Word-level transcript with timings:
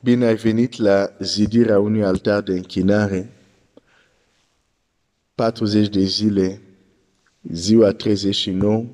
Bine 0.00 0.26
ai 0.26 0.34
venit 0.34 0.76
la 0.76 1.16
zidirea 1.20 1.78
unui 1.78 2.04
altar 2.04 2.42
de 2.42 2.52
închinare. 2.52 3.30
40 5.34 5.88
de 5.88 6.00
zile, 6.00 6.60
ziua 7.52 7.92
39. 7.92 8.84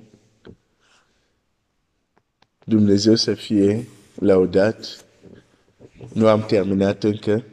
Dumnezeu 2.64 3.14
să 3.14 3.34
fie 3.34 3.88
laudat. 4.14 5.04
Nu 6.12 6.28
am 6.28 6.44
terminat 6.44 7.04
încă. 7.04 7.44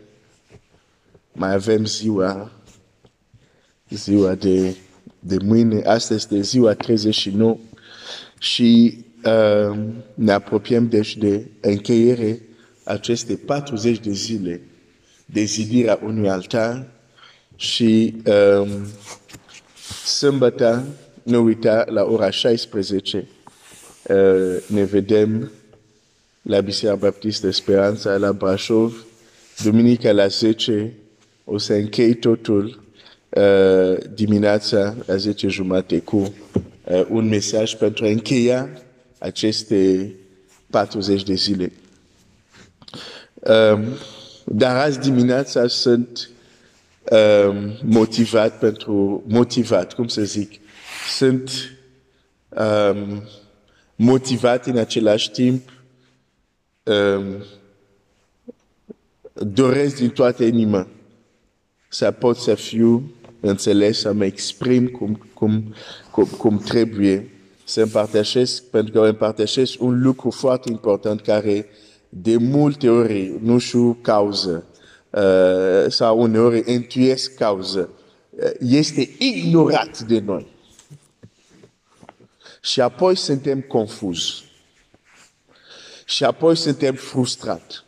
Mai 1.34 1.54
avem 1.54 1.86
ziua, 1.86 2.52
ziua 3.90 4.36
de, 4.36 4.76
de 5.20 5.38
mâine. 5.44 5.82
Astăzi 5.82 6.20
este 6.24 6.42
ziua 6.42 6.74
39 6.74 7.58
și 8.40 8.98
uh, 9.26 9.80
ne 10.14 10.32
apropiem 10.32 10.88
deci 10.88 11.18
de 11.18 11.48
încheiere 11.62 12.42
aceste 12.90 13.36
40 13.36 14.00
de 14.00 14.12
zile 14.12 14.62
de 15.26 15.44
zidirea 15.44 16.00
unui 16.04 16.30
altar 16.30 16.86
și 17.56 18.16
um, 18.26 18.70
sâmbătă, 20.06 20.86
nu 21.24 21.44
uita, 21.44 21.86
la 21.88 22.04
ora 22.04 22.30
16, 22.30 23.28
uh, 24.08 24.16
ne 24.68 24.84
vedem 24.84 25.52
la 26.42 26.62
Biserica 26.62 26.96
Baptistă 26.96 27.52
Speranța 27.52 28.18
la 28.18 28.32
Brașov, 28.32 29.06
duminica 29.64 30.12
la 30.12 30.28
10, 30.28 30.94
o 31.44 31.58
să 31.58 31.74
închei 31.74 32.14
totul 32.14 32.84
uh, 33.30 33.98
dimineața 34.14 34.96
la 35.06 35.16
10 35.16 35.48
jumate 35.48 36.00
cu 36.00 36.18
uh, 36.18 37.06
un 37.10 37.28
mesaj 37.28 37.74
pentru 37.76 38.06
a 38.06 38.08
încheia 38.08 38.70
aceste 39.18 40.12
40 40.70 41.24
de 41.24 41.34
zile. 41.34 41.72
Um, 43.34 43.84
dar 44.46 44.76
azi 44.76 45.00
dimineața 45.00 45.68
sunt 45.68 46.30
um, 47.12 47.72
motivat 47.84 48.60
pentru, 48.60 49.24
motivat, 49.28 49.94
cum 49.94 50.08
să 50.08 50.22
zic, 50.24 50.60
sunt 51.18 51.52
um, 52.50 53.24
motivat 53.96 54.66
în 54.66 54.78
același 54.78 55.32
timp, 55.32 55.70
um, 56.84 57.44
doresc 59.34 59.96
din 59.96 60.10
toată 60.10 60.44
inima 60.44 60.88
să 61.88 62.12
pot 62.12 62.38
să 62.38 62.56
fiu 62.56 63.12
înțeles, 63.40 64.00
să 64.00 64.14
mă 64.14 64.26
exprim 64.26 64.88
cum, 64.88 65.30
cum, 65.34 65.74
cum, 66.12 66.26
cum 66.26 66.58
trebuie, 66.58 67.30
să 67.64 67.82
împărtășesc, 67.82 68.64
pentru 68.64 68.94
că 68.94 69.08
împărtășesc 69.08 69.82
un 69.82 70.02
lucru 70.02 70.32
foarte 70.32 70.72
important 70.72 71.22
care 71.22 71.68
de 72.10 72.38
multe 72.38 72.90
ori 72.90 73.34
nu 73.42 73.58
știu 73.58 73.94
cauză 74.02 74.66
uh, 75.10 75.92
sau 75.92 76.20
uneori 76.20 76.74
intuiesc 76.74 77.34
cauză, 77.34 77.90
uh, 78.30 78.52
este 78.60 79.10
ignorat 79.18 80.00
de 80.00 80.20
noi. 80.20 80.48
Și 82.62 82.82
apoi 82.82 83.16
suntem 83.16 83.62
confuzi. 83.62 84.44
Și 86.06 86.24
apoi 86.24 86.58
suntem 86.58 86.96
frustrați. 86.96 87.84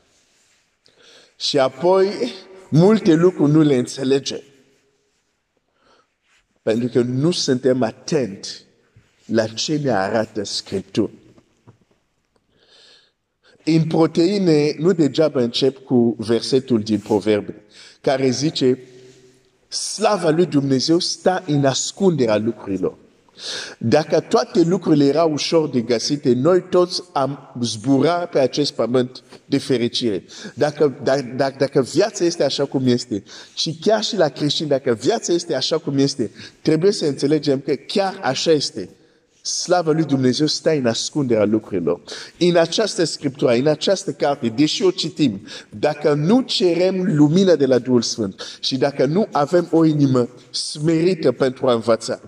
Și 1.37 1.59
apoi 1.59 2.33
multe 2.69 3.13
lucruri 3.13 3.51
nu 3.51 3.61
le 3.61 3.75
înțelegem. 3.75 4.41
Pentru 6.61 6.87
că 6.87 7.01
nu 7.01 7.31
suntem 7.31 7.81
atenți 7.83 8.65
la 9.25 9.47
ce 9.47 9.77
ne 9.77 9.91
arată 9.91 10.43
Scriptura. 10.43 11.11
În 13.65 13.83
proteine, 13.83 14.75
nu 14.77 14.91
degeaba 14.91 15.41
încep 15.41 15.83
cu 15.83 16.15
versetul 16.17 16.79
din 16.81 16.99
Proverbe, 16.99 17.55
care 18.01 18.29
zice, 18.29 18.79
slava 19.67 20.29
lui 20.29 20.45
Dumnezeu 20.45 20.99
stă 20.99 21.43
în 21.47 21.65
ascunderea 21.65 22.37
lucrurilor. 22.37 22.97
Dacă 23.77 24.19
toate 24.19 24.61
lucrurile 24.61 25.05
erau 25.05 25.31
ușor 25.31 25.69
de 25.69 25.81
găsite, 25.81 26.33
noi 26.33 26.63
toți 26.69 27.03
am 27.13 27.55
zbura 27.61 28.13
pe 28.13 28.39
acest 28.39 28.71
pământ 28.71 29.23
de 29.45 29.57
fericire. 29.57 30.23
Dacă, 30.53 30.99
dacă, 31.03 31.33
dacă, 31.35 31.55
dacă 31.57 31.81
viața 31.81 32.25
este 32.25 32.43
așa 32.43 32.65
cum 32.65 32.87
este, 32.87 33.23
și 33.55 33.77
chiar 33.81 34.03
și 34.03 34.15
la 34.15 34.29
creștini, 34.29 34.69
dacă 34.69 34.93
viața 34.93 35.33
este 35.33 35.55
așa 35.55 35.77
cum 35.77 35.97
este, 35.97 36.31
trebuie 36.61 36.91
să 36.91 37.05
înțelegem 37.05 37.59
că 37.59 37.73
chiar 37.73 38.19
așa 38.23 38.51
este. 38.51 38.89
Slavă 39.41 39.91
lui 39.91 40.03
Dumnezeu 40.03 40.47
stă 40.47 40.69
în 40.69 40.85
ascunderea 40.85 41.45
lucrurilor. 41.45 42.01
În 42.39 42.55
această 42.55 43.03
scriptură, 43.03 43.51
în 43.51 43.67
această 43.67 44.11
carte, 44.11 44.47
deși 44.47 44.83
o 44.83 44.91
citim, 44.91 45.47
dacă 45.69 46.13
nu 46.13 46.41
cerem 46.41 47.15
lumina 47.15 47.55
de 47.55 47.65
la 47.65 47.79
Duhul 47.79 48.01
Sfânt 48.01 48.57
și 48.59 48.77
dacă 48.77 49.05
nu 49.05 49.27
avem 49.31 49.67
o 49.71 49.85
inimă 49.85 50.29
smerită 50.51 51.31
pentru 51.31 51.67
a 51.67 51.73
învăța 51.73 52.19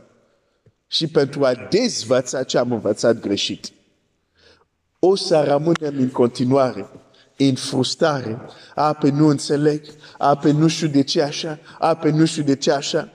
și 0.87 1.07
pentru 1.07 1.43
a 1.43 1.67
dezvăța 1.69 2.43
ce 2.43 2.57
am 2.57 2.71
învățat 2.71 3.19
greșit, 3.19 3.71
o 4.99 5.15
să 5.15 5.43
rămânem 5.47 6.01
în 6.01 6.09
continuare 6.09 6.89
în 7.37 7.55
frustrare. 7.55 8.41
A, 8.75 8.93
pe 8.93 9.09
nu 9.09 9.27
înțeleg, 9.27 9.81
a, 10.17 10.35
pe 10.35 10.51
nu 10.51 10.67
știu 10.67 10.87
de 10.87 11.03
ce 11.03 11.21
așa, 11.21 11.59
a, 11.79 11.95
pe 11.95 12.09
nu 12.09 12.25
știu 12.25 12.43
de 12.43 12.55
ce 12.55 12.71
așa. 12.71 13.09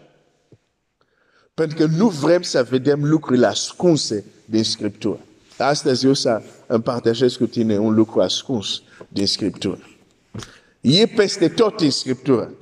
Pentru 1.58 1.76
că 1.76 1.86
nu 1.96 2.08
vrem 2.08 2.42
să 2.42 2.66
vedem 2.70 3.04
lucrurile 3.04 3.46
ascunse 3.46 4.24
din 4.44 4.64
Scriptură. 4.64 5.18
Astăzi 5.56 6.06
eu 6.06 6.12
să 6.12 6.42
împărtășesc 6.66 7.38
cu 7.38 7.46
tine 7.46 7.78
un 7.78 7.94
lucru 7.94 8.20
ascuns 8.20 8.82
din 9.08 9.26
Scriptură. 9.26 9.78
E 10.80 11.06
peste 11.06 11.48
tot 11.48 11.80
în 11.80 11.90
Scriptură, 11.90 12.52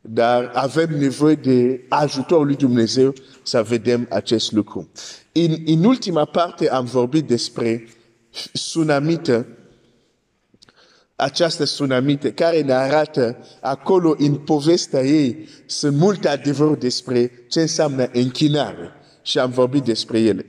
dar 0.00 0.50
avem 0.54 0.98
nevoie 0.98 1.34
de 1.34 1.84
ajutorul 1.88 2.46
lui 2.46 2.56
Dumnezeu 2.56 3.14
să 3.42 3.62
vedem 3.62 4.06
acest 4.10 4.52
lucru. 4.52 4.88
În, 5.32 5.56
în 5.66 5.84
ultima 5.84 6.24
parte 6.24 6.70
am 6.70 6.84
vorbit 6.84 7.26
despre 7.26 7.88
tsunamită 8.52 9.46
această 11.20 11.64
tsunamite 11.64 12.32
care 12.32 12.60
ne 12.60 12.72
arată 12.72 13.46
acolo 13.60 14.14
în 14.18 14.34
povestea 14.36 15.02
ei 15.02 15.48
sunt 15.66 15.96
multe 15.96 16.28
adevăruri 16.28 16.80
despre 16.80 17.32
ce 17.48 17.60
înseamnă 17.60 18.08
închinare 18.12 18.92
și 19.22 19.38
am 19.38 19.50
vorbit 19.50 19.82
despre 19.82 20.18
ele. 20.18 20.46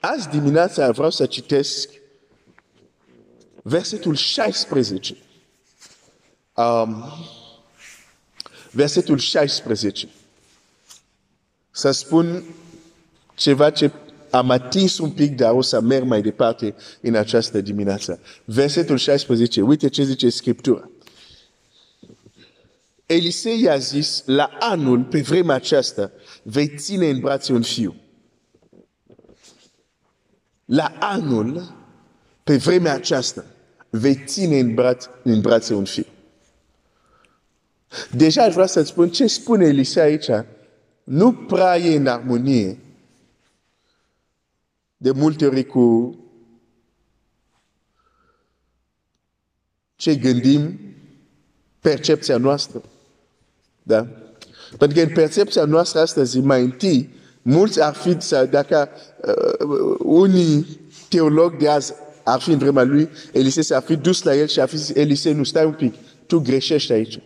Azi 0.00 0.28
dimineața 0.28 0.90
vreau 0.90 1.10
să 1.10 1.26
citesc 1.26 1.90
versetul 3.62 4.14
16. 4.14 5.16
Um, 6.54 7.04
versetul 8.70 9.18
16. 9.18 10.08
Să 11.70 11.90
spun 11.90 12.44
ceva 13.34 13.70
ce 13.70 13.90
am 14.30 14.50
atins 14.50 14.98
un 14.98 15.10
pic, 15.10 15.36
dar 15.36 15.52
o 15.52 15.62
să 15.62 15.80
merg 15.80 16.04
mai 16.04 16.22
departe 16.22 16.74
în 17.00 17.14
această 17.14 17.60
dimineață. 17.60 18.20
Versetul 18.44 18.96
16, 18.96 19.60
uite 19.60 19.88
ce 19.88 20.02
zice 20.02 20.28
Scriptura. 20.28 20.90
Elisei 23.06 23.68
a 23.68 23.76
zis, 23.76 24.22
la 24.26 24.50
anul, 24.58 25.02
pe 25.02 25.20
vremea 25.20 25.54
aceasta, 25.54 26.10
vei 26.42 26.74
ține 26.76 27.08
în 27.08 27.18
brațe 27.18 27.52
un 27.52 27.62
fiu. 27.62 27.96
La 30.64 30.96
anul, 30.98 31.74
pe 32.44 32.56
vremea 32.56 32.94
aceasta, 32.94 33.44
vei 33.90 34.22
ține 34.26 34.58
în, 34.58 34.74
braț, 34.74 35.08
în 35.22 35.40
brațe 35.40 35.74
un 35.74 35.84
fiu. 35.84 36.06
Deja 38.16 38.42
aș 38.42 38.52
vrea 38.52 38.66
să 38.66 38.82
spun 38.82 39.10
ce 39.10 39.26
spune 39.26 39.66
Elisei 39.66 40.02
aici. 40.02 40.30
Nu 41.04 41.32
prea 41.32 41.78
e 41.78 41.96
în 41.96 42.06
armonie 42.06 42.78
de 45.02 45.10
multe 45.10 45.46
ori 45.46 45.64
cu 45.64 46.14
ce 49.96 50.14
gândim, 50.14 50.80
percepția 51.80 52.36
noastră. 52.36 52.82
Da? 53.82 54.06
Pentru 54.78 54.98
că 54.98 55.04
în 55.04 55.12
percepția 55.14 55.64
noastră 55.64 56.00
astăzi, 56.00 56.38
mai 56.38 56.62
întâi, 56.62 57.14
mulți 57.42 57.82
ar 57.82 57.94
fi, 57.94 58.16
dacă 58.50 58.88
uh, 59.26 59.96
unii 59.98 60.80
teologi 61.08 61.56
de 61.56 61.68
azi 61.68 61.92
ar 62.24 62.40
fi 62.40 62.50
în 62.50 62.58
vremea 62.58 62.82
lui, 62.84 63.08
Elisei 63.32 63.62
s-ar 63.62 63.82
fi 63.82 63.96
dus 63.96 64.22
la 64.22 64.34
el 64.34 64.46
și 64.46 64.60
ar 64.60 64.68
fi 64.68 64.76
zis, 64.76 64.96
Elisei, 64.96 65.32
nu 65.32 65.44
stai 65.44 65.64
un 65.64 65.74
pic, 65.74 65.94
tu 66.26 66.40
greșești 66.40 66.92
aici. 66.92 67.20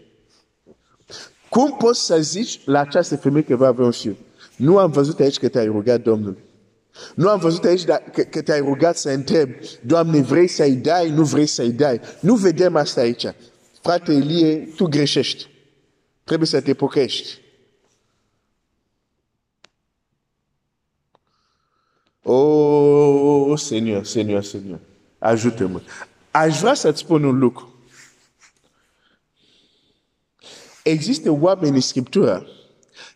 Cum 1.49 1.77
poți 1.77 2.05
să 2.05 2.21
zici 2.21 2.61
la 2.65 2.81
această 2.81 3.17
femeie 3.17 3.45
că 3.45 3.57
va 3.57 3.67
avea 3.67 3.85
un 3.85 3.91
fiu? 3.91 4.17
Nu 4.57 4.79
am 4.79 4.91
văzut 4.91 5.21
aici 5.21 5.39
că 5.39 5.49
te-ai 5.49 5.67
rugat 5.67 6.03
Domnului. 6.03 6.53
Nu 7.15 7.29
am 7.29 7.39
văzut 7.39 7.65
aici 7.65 7.85
da, 7.85 7.97
că, 7.97 8.23
că 8.23 8.43
te-ai 8.43 8.61
rugat 8.61 8.97
să 8.97 9.11
întrebi, 9.11 9.57
Doamne, 9.83 10.21
vrei 10.21 10.49
să-i 10.49 10.75
dai, 10.75 11.11
nu 11.11 11.25
vrei 11.25 11.47
să-i 11.47 11.73
dai. 11.73 12.01
Nu 12.21 12.35
vedem 12.35 12.77
asta 12.77 13.01
aici. 13.01 13.27
Frate 13.83 14.13
Elie, 14.13 14.57
tu 14.57 14.85
greșești. 14.85 15.49
Trebuie 16.25 16.49
să 16.49 16.61
te 16.61 16.75
pochești. 16.75 17.43
Oh, 22.23 23.59
Seigneur, 23.59 24.05
Seigneur, 24.05 24.43
Seigneur, 24.43 24.81
ajută-mă. 25.19 25.81
aș 26.31 26.61
vrea 26.61 26.75
să-ți 26.75 26.99
spun 26.99 27.25
un 27.25 27.39
lucru. 27.39 27.75
Există 30.83 31.31
oameni 31.31 31.75
în 31.75 31.81
Scriptură 31.81 32.47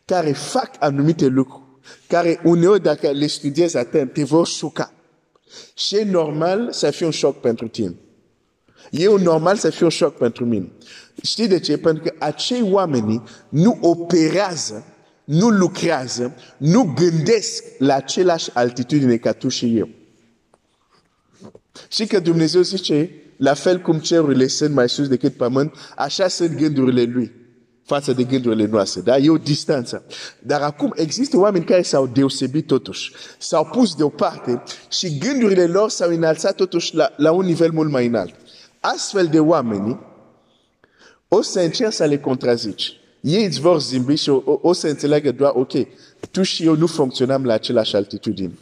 care 0.05 0.33
fac 0.33 0.71
anumite 0.79 1.27
lucruri, 1.27 1.63
care 2.06 2.40
uneori 2.44 2.82
dacă 2.82 3.11
le 3.11 3.26
studiezi 3.26 3.76
atent, 3.76 4.12
te 4.12 4.25
vor 4.25 4.46
șoca. 4.46 4.93
Și 5.75 5.96
e 5.96 6.05
normal 6.05 6.73
să 6.73 6.90
fie 6.90 7.06
un 7.06 7.12
șoc 7.12 7.40
pentru 7.40 7.69
tine. 7.69 7.94
E 8.90 9.08
normal 9.08 9.56
să 9.56 9.70
fie 9.70 9.85
un 9.85 9.90
șoc 9.90 10.17
pentru 10.17 10.44
mine. 10.44 10.69
Știi 11.23 11.49
de 11.49 11.58
ce? 11.58 11.79
Pentru 11.79 12.02
că 12.02 12.14
acei 12.19 12.62
oameni 12.62 13.23
nu 13.49 13.79
operează, 13.81 14.85
nu 15.25 15.49
lucrează, 15.49 16.35
nu 16.56 16.93
gândesc 16.96 17.64
la 17.79 17.94
același 17.94 18.50
altitudine 18.52 19.17
ca 19.17 19.32
tu 19.32 19.49
și 19.49 19.76
eu. 19.76 19.88
Și 21.88 22.06
că 22.06 22.20
Dumnezeu 22.20 22.61
zice, 22.61 23.11
la 23.37 23.55
fel 23.55 23.81
cum 23.81 23.99
cerurile 23.99 24.46
sunt 24.46 24.75
mai 24.75 24.88
sus 24.88 25.08
decât 25.08 25.37
pământ, 25.37 25.75
așa 25.96 26.29
sunt 26.29 26.56
gândurile 26.56 27.02
Lui 27.02 27.38
față 27.88 28.12
de 28.12 28.25
gândurile 28.25 28.67
noastre. 28.67 29.00
Da? 29.00 29.17
E 29.17 29.31
o 29.31 29.38
distanță. 29.38 30.05
Dar 30.38 30.61
acum 30.61 30.93
există 30.96 31.37
oameni 31.37 31.64
care 31.64 31.82
s-au 31.82 32.06
deosebit 32.06 32.67
totuși. 32.67 33.12
S-au 33.38 33.64
pus 33.64 33.94
deoparte 33.94 34.62
și 34.90 35.19
gândurile 35.19 35.67
lor 35.67 35.90
s-au 35.90 36.11
înalțat 36.11 36.55
totuși 36.55 36.94
la, 36.94 37.12
la 37.17 37.32
un 37.32 37.44
nivel 37.44 37.70
mult 37.73 37.90
mai 37.90 38.06
înalt. 38.06 38.35
Astfel 38.81 39.26
de 39.26 39.40
oameni 39.40 39.99
o 41.29 41.43
să 41.43 41.61
încerc 41.61 41.93
să 41.93 42.05
le 42.05 42.19
contrazici. 42.19 42.93
Ei 43.20 43.44
îți 43.44 43.61
vor 43.61 43.81
zimbi 43.81 44.14
și 44.14 44.29
o, 44.29 44.43
o, 44.44 44.58
o 44.62 44.73
să 44.73 44.88
înțeleagă 44.88 45.32
doar, 45.32 45.52
ok, 45.55 45.73
tu 46.31 46.43
și 46.43 46.64
eu 46.64 46.76
nu 46.76 46.87
funcționăm 46.87 47.44
la 47.44 47.52
același 47.52 47.96
altitudine. 47.96 48.58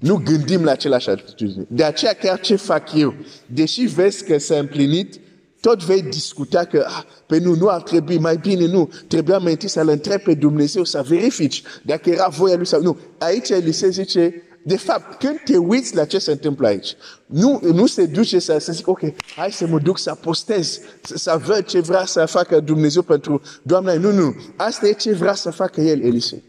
Nu 0.00 0.22
gândim 0.24 0.64
la 0.64 0.70
același 0.70 1.08
altitudine. 1.08 1.66
De 1.68 1.84
aceea 1.84 2.12
chiar 2.12 2.40
ce 2.40 2.56
fac 2.56 2.94
eu, 2.94 3.14
deși 3.46 3.80
vezi 3.80 4.24
că 4.24 4.38
s-a 4.38 4.58
împlinit, 4.58 5.20
tot 5.62 5.84
vei 5.84 6.02
discuta 6.02 6.64
că, 6.64 6.84
ah, 6.88 7.02
pe 7.26 7.38
nu, 7.38 7.54
nu 7.54 7.68
ar 7.68 7.82
trebui, 7.82 8.18
mai 8.18 8.36
bine 8.36 8.66
nu, 8.66 8.90
trebuia 9.08 9.38
mai 9.38 9.52
întâi 9.52 9.68
să-L 9.68 9.88
întrebi 9.88 10.22
pe 10.22 10.34
Dumnezeu, 10.34 10.84
să 10.84 11.04
verifici 11.08 11.62
dacă 11.82 12.10
era 12.10 12.26
voia 12.28 12.56
Lui 12.56 12.66
sau 12.66 12.82
nu. 12.82 12.98
Aici 13.18 13.48
Elisei 13.48 13.90
zice, 13.90 14.42
de 14.64 14.76
fapt, 14.76 15.18
când 15.18 15.40
te 15.44 15.56
uiți 15.56 15.94
la 15.94 16.04
ce 16.04 16.18
se 16.18 16.30
întâmplă 16.30 16.66
aici, 16.66 16.96
nu, 17.26 17.60
nu 17.72 17.86
se 17.86 18.06
duce 18.06 18.38
să, 18.38 18.58
să 18.58 18.72
zic, 18.72 18.88
ok, 18.88 19.00
hai 19.36 19.52
să 19.52 19.66
mă 19.66 19.78
duc 19.78 19.98
să 19.98 20.14
postez, 20.20 20.80
să, 21.02 21.16
să 21.16 21.40
văd 21.46 21.64
ce 21.64 21.80
vrea 21.80 22.04
să 22.04 22.24
facă 22.26 22.60
Dumnezeu 22.60 23.02
pentru 23.02 23.42
Doamna. 23.62 23.94
Nu, 23.94 24.12
nu, 24.12 24.34
asta 24.56 24.88
e 24.88 24.92
ce 24.92 25.12
vrea 25.12 25.34
să 25.34 25.50
facă 25.50 25.80
El, 25.80 26.02
Elisei. 26.02 26.42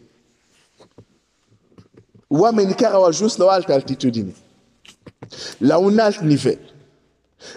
Oamenii 2.27 2.73
care 2.73 2.93
au 2.93 3.03
ajuns 3.03 3.35
la 3.35 3.45
o 3.45 3.49
altă 3.49 3.73
altitudine, 3.73 4.35
la 5.57 5.77
un 5.77 5.99
alt 5.99 6.19
nivel, 6.19 6.72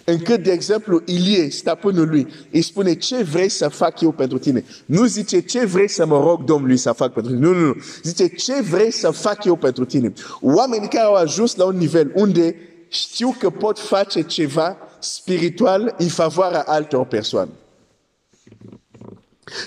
încât, 0.05 0.43
de 0.43 0.53
exemplu, 0.53 1.03
Ilie, 1.05 1.51
stăpânul 1.51 2.09
lui, 2.09 2.27
îi 2.51 2.63
spune 2.63 2.95
ce 2.95 3.23
vrei 3.23 3.49
să 3.49 3.69
fac 3.69 4.01
eu 4.01 4.13
pentru 4.13 4.39
tine. 4.39 4.65
Nu 4.87 5.05
zice 5.05 5.41
ce 5.41 5.65
vrei 5.65 5.89
să 5.89 6.07
mă 6.07 6.21
rog 6.21 6.45
Domnului 6.45 6.77
să 6.77 6.93
fac 6.93 7.13
pentru 7.13 7.33
tine. 7.33 7.47
Nu, 7.47 7.53
nu, 7.53 7.67
nu. 7.67 7.75
Zice 8.03 8.27
ce 8.27 8.63
vrei 8.63 8.91
să 8.91 9.11
fac 9.11 9.45
eu 9.45 9.57
pentru 9.57 9.85
tine. 9.85 10.13
Oamenii 10.41 10.89
care 10.89 11.05
au 11.05 11.15
ajuns 11.15 11.55
la 11.55 11.65
un 11.65 11.77
nivel 11.77 12.13
unde 12.15 12.57
știu 12.89 13.37
că 13.39 13.51
pot 13.51 13.79
face 13.79 14.23
ceva 14.23 14.77
spiritual 14.99 15.95
în 15.99 16.09
favoarea 16.09 16.63
altor 16.63 17.07
persoane. 17.07 17.51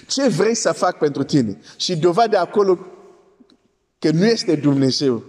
Ce 0.07 0.27
vrei 0.27 0.56
să 0.56 0.71
fac 0.71 0.98
pentru 0.98 1.24
tine? 1.24 1.60
Și 1.77 1.98
dovadă 1.98 2.38
acolo 2.38 2.80
că 4.00 4.12
nu 4.12 4.25
este 4.25 4.56
Dumnezeu 4.56 5.24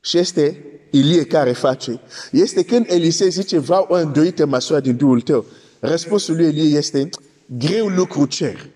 și 0.00 0.18
este 0.18 0.64
Ilie 0.90 1.24
care 1.24 1.52
face, 1.52 2.00
este 2.32 2.64
când 2.64 2.86
Elisei 2.88 3.30
zice, 3.30 3.58
vreau 3.58 3.86
o 3.90 3.94
îndoită 3.94 4.46
măsură 4.46 4.80
din 4.80 4.96
Duhul 4.96 5.20
tău. 5.20 5.44
Răspunsul 5.80 6.36
lui 6.36 6.46
Elie 6.46 6.76
este, 6.76 7.08
greu 7.58 7.86
lucru 7.86 8.26
cer. 8.26 8.66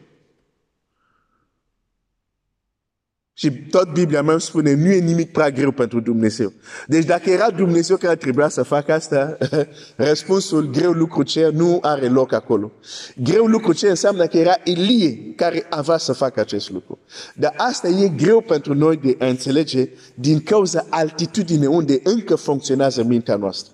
Și 3.40 3.50
tot 3.50 3.92
Biblia 3.92 4.22
mea 4.22 4.38
spune, 4.38 4.74
nu 4.74 4.90
e 4.90 4.98
nimic 4.98 5.32
prea 5.32 5.50
greu 5.50 5.70
pentru 5.70 6.00
Dumnezeu. 6.00 6.52
Deci 6.86 7.04
dacă 7.04 7.30
era 7.30 7.50
Dumnezeu 7.50 7.96
care 7.96 8.16
trebuia 8.16 8.48
să 8.48 8.62
facă 8.62 8.92
asta, 8.92 9.38
răspunsul 9.96 10.70
greu 10.70 10.90
lucru 10.90 11.22
cer 11.22 11.50
nu 11.50 11.78
are 11.82 12.08
loc 12.08 12.32
acolo. 12.32 12.72
Greu 13.16 13.44
lucru 13.44 13.72
cer 13.72 13.88
înseamnă 13.88 14.26
că 14.26 14.36
era 14.36 14.54
Elie 14.64 15.32
care 15.36 15.66
avea 15.70 15.96
să 15.96 16.12
facă 16.12 16.40
acest 16.40 16.70
lucru. 16.70 16.98
Dar 17.34 17.54
asta 17.56 17.88
e 17.88 18.08
greu 18.08 18.40
pentru 18.40 18.74
noi 18.74 18.96
de 18.96 19.16
a 19.18 19.26
înțelege 19.26 19.88
din 20.14 20.40
cauza 20.40 20.86
altitudine 20.88 21.66
unde 21.66 22.00
încă 22.02 22.34
funcționează 22.34 23.04
mintea 23.04 23.36
noastră. 23.36 23.72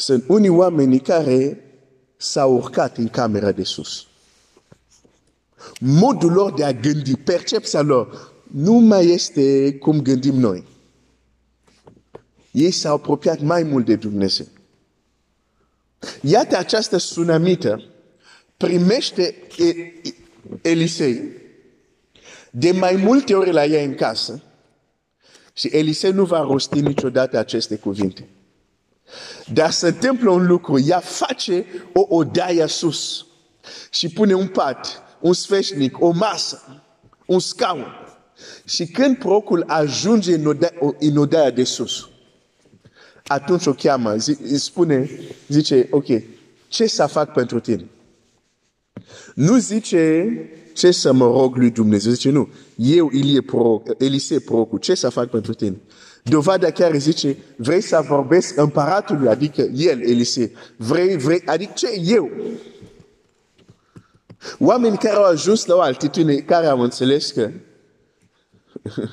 Sunt 0.00 0.24
unii 0.28 0.48
oameni 0.48 1.00
care 1.00 1.64
s-au 2.16 2.54
urcat 2.54 2.96
în 2.96 3.08
camera 3.08 3.52
de 3.52 3.62
sus. 3.62 4.06
Modul 5.80 6.32
lor 6.32 6.52
de 6.52 6.64
a 6.64 6.72
gândi, 6.72 7.16
percepția 7.16 7.80
lor, 7.80 8.32
nu 8.50 8.72
mai 8.72 9.06
este 9.06 9.74
cum 9.74 10.00
gândim 10.02 10.34
noi. 10.34 10.64
Ei 12.50 12.70
s-au 12.70 12.94
apropiat 12.94 13.40
mai 13.40 13.62
mult 13.62 13.86
de 13.86 13.96
Dumnezeu. 13.96 14.46
Iată 16.20 16.56
această 16.56 16.96
tsunamită 16.96 17.82
primește 18.56 19.34
Elisei 20.62 21.22
de 22.50 22.70
mai 22.70 22.96
multe 22.96 23.34
ori 23.34 23.52
la 23.52 23.64
ea 23.64 23.82
în 23.82 23.94
casă 23.94 24.42
și 25.52 25.68
Elisei 25.72 26.12
nu 26.12 26.24
va 26.24 26.40
rosti 26.40 26.80
niciodată 26.80 27.38
aceste 27.38 27.76
cuvinte. 27.76 28.28
Dar 29.52 29.70
se 29.70 29.86
întâmplă 29.86 30.30
un 30.30 30.46
lucru, 30.46 30.78
ea 30.78 31.00
face 31.00 31.66
o 31.92 32.16
odaie 32.16 32.66
sus 32.66 33.26
și 33.90 34.08
pune 34.08 34.34
un 34.34 34.46
pat, 34.46 35.02
un 35.20 35.32
sfeșnic, 35.32 36.00
o 36.00 36.10
masă, 36.10 36.82
un 37.26 37.38
scaun. 37.38 37.86
Și 38.64 38.86
când 38.86 39.16
procul 39.16 39.64
ajunge 39.66 40.34
în 40.34 40.46
odaia, 40.46 40.72
în 40.98 41.16
odaia 41.16 41.50
de 41.50 41.64
sus, 41.64 42.08
atunci 43.26 43.66
o 43.66 43.72
cheamă, 43.72 44.16
zi, 44.16 44.36
spune, 44.54 45.10
zice, 45.48 45.88
ok, 45.90 46.06
ce 46.68 46.86
să 46.86 47.06
fac 47.06 47.32
pentru 47.32 47.60
tine? 47.60 47.88
Nu 49.34 49.58
zice 49.58 50.28
ce 50.74 50.90
să 50.90 51.12
mă 51.12 51.24
rog 51.24 51.56
lui 51.56 51.70
Dumnezeu, 51.70 52.12
zice 52.12 52.30
nu, 52.30 52.48
eu, 52.76 53.10
Ilie 53.12 53.40
Pro, 53.40 53.82
Elisei 53.98 54.40
Procu, 54.40 54.78
ce 54.78 54.94
să 54.94 55.08
fac 55.08 55.30
pentru 55.30 55.54
tine? 55.54 55.76
Dovada 56.22 56.70
chiar 56.70 56.96
zice, 56.96 57.36
vrei 57.56 57.80
să 57.80 58.04
vorbesc 58.08 58.56
împăratului, 58.56 59.28
adică 59.28 59.60
el, 59.60 60.00
Elisei. 60.00 60.52
Vrei, 60.76 61.16
vrei, 61.16 61.42
adică 61.46 61.72
ce 61.74 61.88
eu? 62.04 62.30
Oameni 64.58 64.98
care 64.98 65.16
au 65.16 65.24
ajuns 65.24 65.64
la 65.64 65.74
o 65.74 65.80
altitudine, 65.80 66.34
care 66.34 66.66
au 66.66 66.80
înțeles 66.80 67.30
că 67.30 67.50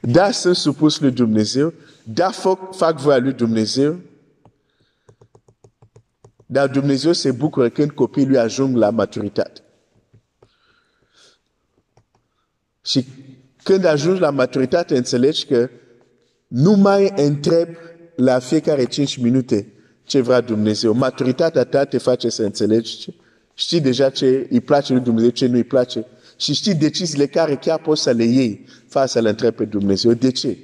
da, 0.00 0.30
sunt 0.30 0.56
supus 0.56 1.00
lui 1.00 1.10
Dumnezeu, 1.10 1.72
da, 2.02 2.30
fac, 2.30 2.74
fac 2.74 2.98
voia 2.98 3.18
lui 3.18 3.32
Dumnezeu, 3.32 4.00
dar 6.46 6.68
Dumnezeu 6.68 7.12
se 7.12 7.30
bucură 7.32 7.68
când 7.68 7.90
copiii 7.90 8.26
lui 8.26 8.38
ajung 8.38 8.76
la 8.76 8.90
maturitate. 8.90 9.62
Și 13.64 13.70
când 13.70 13.84
ajungi 13.84 14.20
la 14.20 14.30
maturitate, 14.30 14.96
înțelegi 14.96 15.46
că 15.46 15.70
nu 16.46 16.72
mai 16.72 17.12
întreb 17.16 17.68
la 18.16 18.38
fiecare 18.38 18.84
5 18.84 19.16
minute 19.16 19.72
ce 20.04 20.20
vrea 20.20 20.40
Dumnezeu. 20.40 20.92
Maturitatea 20.92 21.64
ta 21.64 21.84
te 21.84 21.98
face 21.98 22.28
să 22.28 22.42
înțelegi. 22.42 23.08
Știi 23.54 23.80
deja 23.80 24.10
ce 24.10 24.46
îi 24.50 24.60
place 24.60 24.92
lui 24.92 25.02
Dumnezeu, 25.02 25.30
ce 25.30 25.46
nu 25.46 25.54
îi 25.54 25.64
place. 25.64 26.06
Și 26.36 26.54
știi 26.54 26.74
deciziile 26.74 27.26
care 27.26 27.56
chiar 27.56 27.78
poți 27.78 28.02
să 28.02 28.10
le 28.10 28.24
iei 28.24 28.66
fără 28.88 29.06
să 29.06 29.20
le 29.20 29.28
întrebi 29.28 29.56
pe 29.56 29.64
Dumnezeu. 29.64 30.12
De 30.12 30.30
ce? 30.30 30.58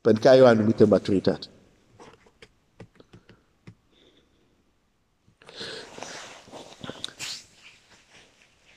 Pentru 0.00 0.22
că 0.22 0.28
ai 0.28 0.40
o 0.40 0.46
anumită 0.46 0.86
maturitate. 0.86 1.46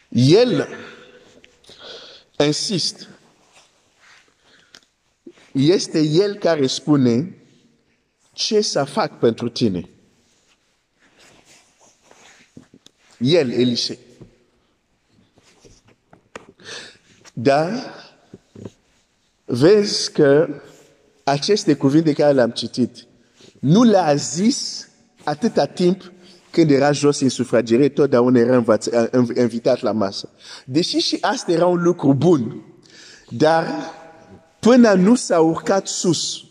El 0.10 0.68
insist 2.46 3.08
este 5.54 6.00
El 6.00 6.36
care 6.36 6.68
spune 6.68 7.38
ce 8.34 8.62
să 8.62 8.84
fac 8.84 9.20
pentru 9.20 9.50
tine. 9.50 9.90
El, 13.18 13.52
Elisei. 13.52 14.00
Dar 17.34 17.94
vezi 19.46 20.12
că 20.12 20.62
aceste 21.24 21.76
cuvinte 21.76 22.14
care 22.14 22.34
le-am 22.34 22.52
citit 22.52 23.06
nu 23.60 23.84
le-a 23.84 24.16
zis 24.16 24.90
atâta 25.24 25.66
timp 25.66 26.12
când 26.52 26.72
era 26.72 26.92
jos 26.92 27.20
în 27.20 27.30
sufragerie, 27.30 27.90
totdeauna 27.90 28.40
era 28.40 28.64
învăț- 28.64 29.10
înv- 29.12 29.38
invitat 29.38 29.82
la 29.82 29.92
masă. 29.92 30.30
Deși 30.66 30.98
și 30.98 31.18
asta 31.22 31.52
era 31.52 31.66
un 31.66 31.82
lucru 31.82 32.14
bun, 32.14 32.64
dar 33.30 33.66
până 34.63 34.93
nu 34.93 35.15
s-a 35.15 35.39
urcat 35.39 35.88
sus, 35.88 36.43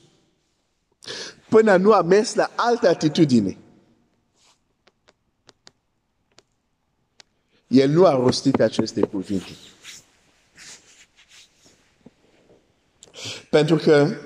până 1.48 1.76
nu 1.76 1.92
a 1.92 2.02
mers 2.02 2.34
la 2.34 2.50
altă 2.56 2.88
atitudine, 2.88 3.56
el 7.66 7.90
nu 7.90 8.06
a 8.06 8.10
rostit 8.10 8.60
aceste 8.60 9.00
cuvinte. 9.00 9.50
Pentru 13.50 13.76
că 13.76 14.16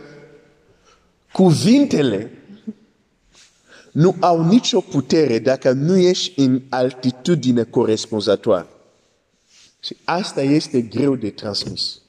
cuvintele 1.33 2.31
nu 3.93 4.17
au 4.21 4.45
nicio 4.45 4.81
putere 4.81 5.39
dacă 5.39 5.73
nu 5.73 5.97
ești 5.97 6.41
în 6.41 6.63
altitudine 6.69 7.65
corespunzătoare. 7.65 8.67
Și 9.81 9.97
asta 10.05 10.43
este 10.43 10.81
greu 10.83 11.17
de 11.17 11.31
transmis. 11.31 12.01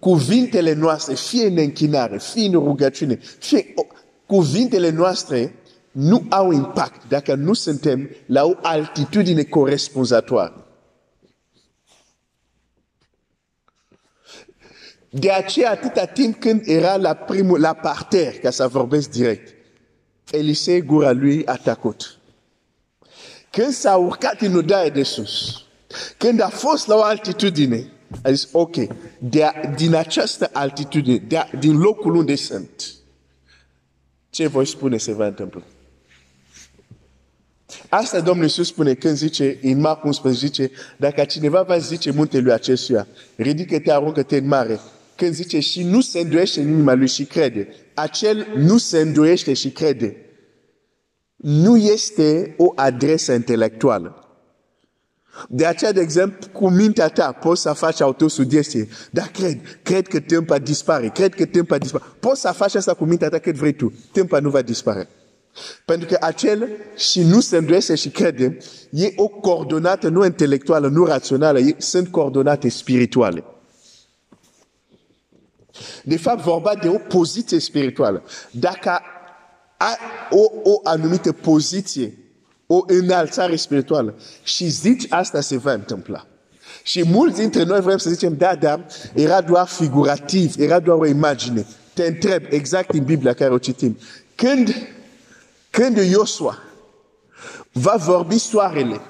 Cuvintele 0.00 0.72
noastre, 0.72 1.14
fie 1.14 1.46
în 1.46 1.56
închinare, 1.56 2.18
fie 2.18 2.46
în 2.46 2.52
rugăciune, 2.52 3.18
fie 3.38 3.74
cuvintele 4.26 4.90
noastre 4.90 5.54
nu 5.90 6.26
au 6.28 6.52
impact 6.52 7.08
dacă 7.08 7.34
nu 7.34 7.52
suntem 7.52 8.10
la 8.26 8.44
o 8.44 8.52
altitudine 8.62 9.42
corespunzătoare. 9.42 10.54
De 15.10 15.30
aceea, 15.30 15.70
atâta 15.70 16.04
timp 16.04 16.40
când 16.40 16.62
era 16.64 16.96
la, 16.96 17.14
primul, 17.14 17.60
la 17.60 17.72
parter, 17.72 18.38
ca 18.38 18.50
să 18.50 18.68
vorbesc 18.68 19.10
direct, 19.10 19.54
Elisei, 20.30 20.80
gura 20.80 21.12
lui, 21.12 21.46
a 21.46 21.56
tacut. 21.56 22.18
Când 23.50 23.72
s-a 23.72 23.96
urcat 23.96 24.40
în 24.40 24.56
odaie 24.56 24.90
de 24.90 25.02
sus, 25.02 25.64
când 26.16 26.40
a 26.40 26.48
fost 26.48 26.86
la 26.86 26.94
o 26.94 27.02
altitudine, 27.02 27.92
a 28.22 28.30
zis, 28.30 28.48
ok, 28.52 28.76
de, 29.18 29.44
din 29.76 29.94
această 29.94 30.50
altitudine, 30.52 31.16
de, 31.16 31.38
din 31.58 31.78
locul 31.78 32.14
unde 32.14 32.34
sunt, 32.34 32.94
ce 34.30 34.46
voi 34.46 34.66
spune 34.66 34.96
se 34.96 35.12
va 35.12 35.26
întâmpla? 35.26 35.62
Asta 37.88 38.20
Domnul 38.20 38.44
Iisus 38.44 38.66
spune 38.66 38.94
când 38.94 39.16
zice, 39.16 39.58
în 39.62 39.80
Marc 39.80 40.04
11, 40.04 40.46
zice, 40.46 40.70
dacă 40.96 41.24
cineva 41.24 41.62
va 41.62 41.78
zice 41.78 42.10
muntelui 42.10 42.52
acestuia, 42.52 43.06
ridică-te, 43.36 43.92
aruncă-te 43.92 44.36
în 44.36 44.46
mare, 44.46 44.80
când 45.16 45.32
zice 45.32 45.60
și 45.60 45.82
nu 45.82 46.00
se 46.00 46.18
îndoiește 46.20 46.60
în 46.60 46.68
inima 46.68 46.94
lui 46.94 47.08
și 47.08 47.24
crede, 47.24 47.68
acel 47.94 48.46
nu 48.56 48.78
se 48.78 49.00
îndoiește 49.00 49.52
și 49.52 49.70
crede, 49.70 50.16
nu 51.36 51.76
este 51.76 52.54
o 52.58 52.72
adresă 52.74 53.32
intelectuală. 53.32 54.29
De 55.48 55.66
aceea, 55.66 55.92
de 55.92 56.00
exemplu, 56.00 56.50
cu 56.52 56.70
mintea 56.70 57.08
ta 57.08 57.32
poți 57.32 57.62
să 57.62 57.72
faci 57.72 58.00
autosugestie. 58.00 58.88
Dar 59.10 59.26
cred, 59.26 59.60
cred 59.82 60.08
că 60.08 60.20
timpul 60.20 60.58
dispare, 60.62 61.08
cred 61.08 61.34
că 61.34 61.44
timpul 61.44 61.78
dispare. 61.78 62.04
Poți 62.20 62.40
să 62.40 62.52
faci 62.56 62.74
asta 62.74 62.94
cu 62.94 63.04
mintea 63.04 63.28
ta 63.28 63.38
cât 63.38 63.54
vrei 63.54 63.72
tu. 63.72 63.92
Timpul 64.12 64.40
nu 64.40 64.50
va 64.50 64.62
dispare. 64.62 65.08
Pentru 65.84 66.08
că 66.08 66.16
acel 66.20 66.68
și 66.96 67.22
nu 67.22 67.40
se 67.40 67.56
îndoiește 67.56 67.94
și 67.94 68.10
crede, 68.10 68.58
e 68.90 69.12
o 69.16 69.28
coordonată 69.28 70.08
nu 70.08 70.24
intelectuală, 70.24 70.88
nu 70.88 71.04
rațională, 71.04 71.58
sunt 71.78 72.08
coordonate 72.08 72.68
spirituale. 72.68 73.44
De 76.04 76.16
fapt, 76.16 76.42
vorba 76.42 76.74
de 76.74 76.88
o 76.88 76.98
poziție 76.98 77.58
spirituală. 77.58 78.22
Dacă 78.50 79.00
ai 79.76 79.96
o, 80.30 80.70
o 80.70 80.80
anumită 80.84 81.32
poziție, 81.32 82.18
o 82.72 82.84
înalțare 82.86 83.56
spirituală 83.56 84.14
și 84.42 84.68
zici 84.68 85.06
asta 85.08 85.40
se 85.40 85.58
va 85.58 85.72
întâmpla. 85.72 86.26
Și 86.82 87.04
mulți 87.06 87.38
dintre 87.38 87.62
noi 87.62 87.80
vrem 87.80 87.96
să 87.96 88.10
zicem, 88.10 88.36
da, 88.36 88.54
da, 88.54 88.84
era 89.14 89.40
doar 89.40 89.66
figurativ, 89.66 90.54
era 90.58 90.78
doar 90.78 90.98
o 90.98 91.06
imagine. 91.06 91.66
Te 91.94 92.06
întreb 92.06 92.42
exact 92.48 92.94
în 92.94 93.04
Biblia 93.04 93.32
care 93.32 93.52
o 93.52 93.58
citim. 93.58 93.98
Când, 94.34 94.74
când 95.70 95.96
Iosua 95.96 96.58
va 97.72 97.94
vorbi 97.96 98.38
soarele, 98.38 99.00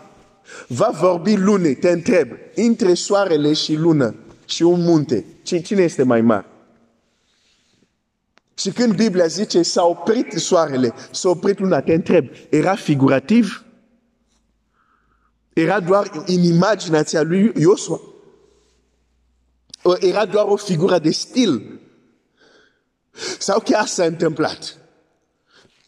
va 0.67 0.91
vorbi 1.01 1.37
lune, 1.37 1.73
te 1.73 1.91
întreb, 1.91 2.29
între 2.55 2.95
soarele 2.95 3.53
și 3.53 3.75
lună 3.75 4.15
și 4.45 4.63
un 4.63 4.81
munte, 4.81 5.25
cine 5.43 5.83
este 5.83 6.03
mai 6.03 6.21
mare? 6.21 6.47
Și 8.61 8.71
când 8.71 8.95
Biblia 8.95 9.27
zice 9.27 9.63
s-a 9.63 9.85
oprit 9.85 10.33
soarele, 10.33 10.95
s-a 11.11 11.29
oprit 11.29 11.59
luna, 11.59 11.81
te 11.81 11.95
întreb, 11.95 12.29
era 12.49 12.75
figurativ? 12.75 13.65
Era 15.53 15.81
doar 15.81 16.11
în 16.27 16.43
imaginația 16.43 17.23
lui 17.23 17.53
Iosua? 17.57 18.01
Era 19.99 20.27
doar 20.27 20.47
o 20.47 20.57
figură 20.57 20.99
de 20.99 21.11
stil? 21.11 21.81
Sau 23.39 23.61
chiar 23.61 23.87
s-a 23.87 24.05
întâmplat? 24.05 24.77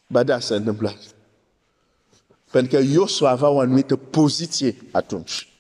Ba 0.07 0.23
da, 0.23 0.41
s-a 0.41 0.55
întâmplat. 0.55 0.99
Pentru 2.51 2.77
că 2.77 2.83
Iosua 2.83 3.31
avea 3.31 3.49
o 3.49 3.61
anumită 3.61 3.97
poziție 3.97 4.77
atunci. 4.91 5.52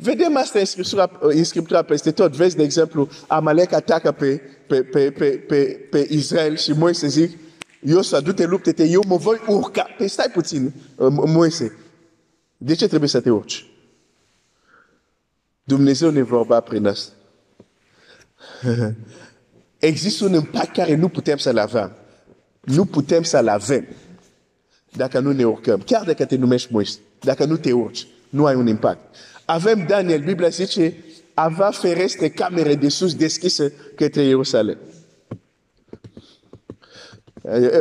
Vedem 0.00 0.36
asta 0.36 0.58
în 0.58 0.64
Scriptura, 0.64 1.10
în 1.20 1.44
Scriptura 1.44 1.82
peste 1.82 2.10
tot. 2.10 2.32
Vezi, 2.32 2.56
de 2.56 2.62
exemplu, 2.62 3.08
Amalek 3.26 3.72
atacă 3.72 4.12
pe, 4.12 4.40
pe, 4.66 4.82
pe, 4.82 5.10
pe, 5.10 5.30
pe, 5.30 5.86
pe 5.90 6.06
Israel 6.10 6.56
și 6.56 6.72
Moise 6.72 7.06
zic, 7.06 7.38
Iosua, 7.80 8.20
du-te, 8.20 8.44
lupte-te, 8.44 8.84
eu 8.84 9.02
mă 9.06 9.16
voi 9.16 9.40
urca. 9.48 9.86
Păi 9.96 10.08
stai 10.08 10.30
puțin, 10.32 10.72
Moise. 11.08 11.76
De 12.56 12.74
ce 12.74 12.88
trebuie 12.88 13.08
să 13.08 13.20
te 13.20 13.30
urci? 13.30 13.66
Dumnezeu 15.64 16.10
ne 16.10 16.22
vorba 16.22 16.60
prin 16.60 16.86
asta. 16.86 17.12
Există 19.78 20.24
un 20.24 20.32
impact 20.32 20.72
care 20.72 20.94
nu 20.94 21.08
putem 21.08 21.36
să-l 21.36 21.58
avem. 21.58 21.92
Nu 22.60 22.84
putem 22.84 23.22
să-l 23.22 23.48
avem 23.48 23.86
dacă 24.96 25.18
nu 25.18 25.32
ne 25.32 25.44
urcăm. 25.44 25.80
Chiar 25.80 26.04
dacă 26.04 26.24
te 26.24 26.36
numești 26.36 26.72
Moise, 26.72 26.98
dacă 27.20 27.44
nu 27.44 27.56
te 27.56 27.72
urci, 27.72 28.06
nu 28.28 28.46
ai 28.46 28.54
un 28.54 28.66
impact. 28.66 29.16
Avem 29.44 29.86
Daniel, 29.86 30.22
Biblia 30.22 30.48
zice, 30.48 30.94
avea 31.34 31.70
ferestre, 31.70 32.28
camere 32.28 32.74
de 32.74 32.88
sus 32.88 33.14
deschise 33.14 33.72
către 33.94 34.22
Ierusalem. 34.22 34.78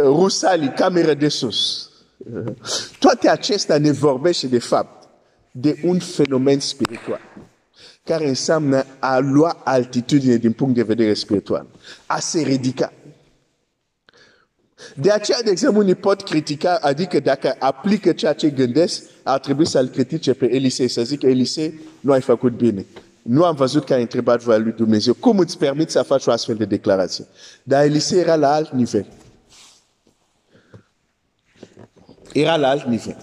Rusali, 0.04 0.74
cameră 0.76 1.14
de 1.14 1.28
sus. 1.28 1.90
Toate 3.00 3.30
acestea 3.30 3.78
ne 3.78 3.92
vorbește 3.92 4.48
de 4.48 4.60
fapt 4.60 5.08
de 5.52 5.80
un 5.84 6.00
fenomen 6.00 6.60
spiritual 6.60 7.22
care 8.08 8.28
înseamnă 8.28 8.86
a 9.00 9.18
lua 9.18 9.62
altitudine 9.64 10.36
din 10.36 10.52
punct 10.52 10.76
de 10.76 10.84
vedere 10.84 11.14
spiritual, 11.14 11.66
a 12.06 12.20
se. 12.20 12.60
De 14.96 15.12
aceea, 15.12 15.42
de 15.44 15.50
exemplu, 15.50 15.80
unii 15.80 15.96
pot 15.96 16.22
critica, 16.22 16.78
adică 16.82 17.20
dacă 17.20 17.56
aplică 17.60 18.12
ceea 18.12 18.34
ce 18.34 18.50
gândesc, 18.50 19.04
ar 19.24 19.40
trebui 19.40 19.68
să-l 19.68 19.88
critique 19.88 20.34
pe 20.34 20.54
Elisei, 20.54 20.88
să 20.88 21.04
zic, 21.04 21.22
Elisei, 21.22 21.80
nu 22.00 22.12
ai 22.12 22.22
făcut 22.22 22.52
bine. 22.52 22.86
Nu 23.22 23.44
am 23.44 23.56
văzut 23.56 23.86
că 23.86 23.94
ai 23.94 24.02
întrebat 24.02 24.42
voia 24.42 24.58
lui 24.58 24.72
Dumnezeu. 24.72 25.14
Cum 25.14 25.38
îți 25.38 25.58
permit 25.58 25.90
să 25.90 26.02
faci 26.02 26.26
o 26.26 26.32
astfel 26.32 26.56
de 26.56 26.66
declarație? 26.66 27.26
Dar 27.64 27.84
Elisei 27.84 28.20
era 28.20 28.36
la 28.36 28.54
alt 28.54 28.72
nivel. 28.72 29.08
Era 32.34 32.56
la 32.56 32.68
alt 32.68 32.86
nivel. 32.86 33.18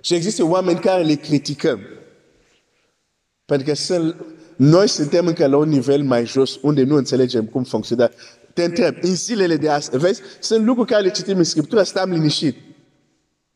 Și 0.00 0.14
există 0.14 0.44
oameni 0.44 0.78
care 0.78 1.02
le 1.02 1.14
criticăm. 1.14 1.80
Pentru 3.44 3.66
că 3.66 3.74
sunt, 3.74 4.24
noi 4.56 4.88
suntem 4.88 5.26
încă 5.26 5.46
la 5.46 5.56
un 5.56 5.68
nivel 5.68 6.02
mai 6.02 6.26
jos, 6.26 6.58
unde 6.62 6.82
nu 6.82 6.96
înțelegem 6.96 7.44
cum 7.44 7.64
funcționează. 7.64 8.14
Te 8.56 8.64
întreb, 8.64 8.96
în 9.00 9.14
zilele 9.14 9.56
de 9.56 9.68
astăzi, 9.68 10.02
vezi, 10.04 10.20
sunt 10.40 10.64
lucruri 10.64 10.88
care 10.88 11.02
le 11.02 11.10
citim 11.10 11.36
în 11.36 11.44
Scriptură, 11.44 11.82
stăm 11.82 12.10
liniștit. 12.10 12.56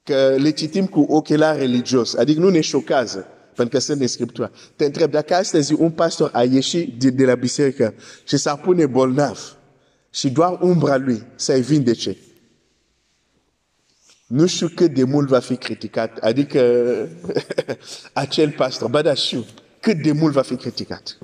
Că 0.03 0.35
le 0.39 0.51
citim 0.51 0.87
cu 0.87 1.01
ochelari 1.01 1.59
religios, 1.59 2.15
adică 2.15 2.41
nu 2.41 2.49
ne 2.49 2.61
șochează, 2.61 3.27
pentru 3.55 3.77
că 3.77 3.83
sunt 3.83 4.01
în 4.01 4.07
Scriptură. 4.07 4.53
Te 4.77 4.85
întreb, 4.85 5.11
dacă 5.11 5.35
astăzi 5.35 5.73
un 5.73 5.91
pastor 5.91 6.31
a 6.33 6.43
ieșit 6.43 6.99
de, 6.99 7.11
de 7.11 7.25
la 7.25 7.35
biserică 7.35 7.95
și 8.25 8.37
s-a 8.37 8.57
pune 8.57 8.87
bolnav 8.87 9.57
și 10.11 10.31
doar 10.31 10.59
umbra 10.61 10.97
lui 10.97 11.23
să-i 11.35 11.63
vindece, 11.63 12.17
nu 14.27 14.47
știu 14.47 14.69
cât 14.69 14.95
de 14.95 15.05
mult 15.05 15.29
va 15.29 15.39
fi 15.39 15.57
criticat, 15.57 16.19
adică 16.19 16.61
acel 18.13 18.51
pastor, 18.51 18.91
ba 18.91 19.03
da 19.03 19.15
știu, 19.15 19.45
cât 19.81 20.03
de 20.03 20.13
mult 20.13 20.33
va 20.33 20.43
fi 20.43 20.57
criticat. 20.57 21.19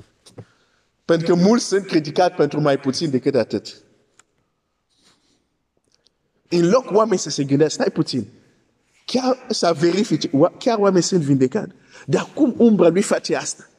Pentru 1.07 1.35
că 1.35 1.41
mulți 1.41 1.65
sunt 1.65 1.85
criticați 1.85 2.35
pentru 2.35 2.61
mai 2.61 2.79
puțin 2.79 3.09
decât 3.09 3.35
atât. 3.35 3.81
În 6.49 6.69
loc 6.69 6.91
oameni 6.91 7.19
să 7.19 7.29
se 7.29 7.43
gândească, 7.43 7.73
stai 7.73 7.91
puțin, 7.91 8.27
chiar 9.05 9.45
să 9.49 9.75
verifice, 9.79 10.29
chiar 10.57 10.77
oameni 10.77 11.03
sunt 11.03 11.21
vindecați. 11.21 11.71
Dar 12.05 12.29
cum 12.33 12.53
umbra 12.57 12.87
lui 12.87 13.01
face 13.01 13.35
asta? 13.35 13.69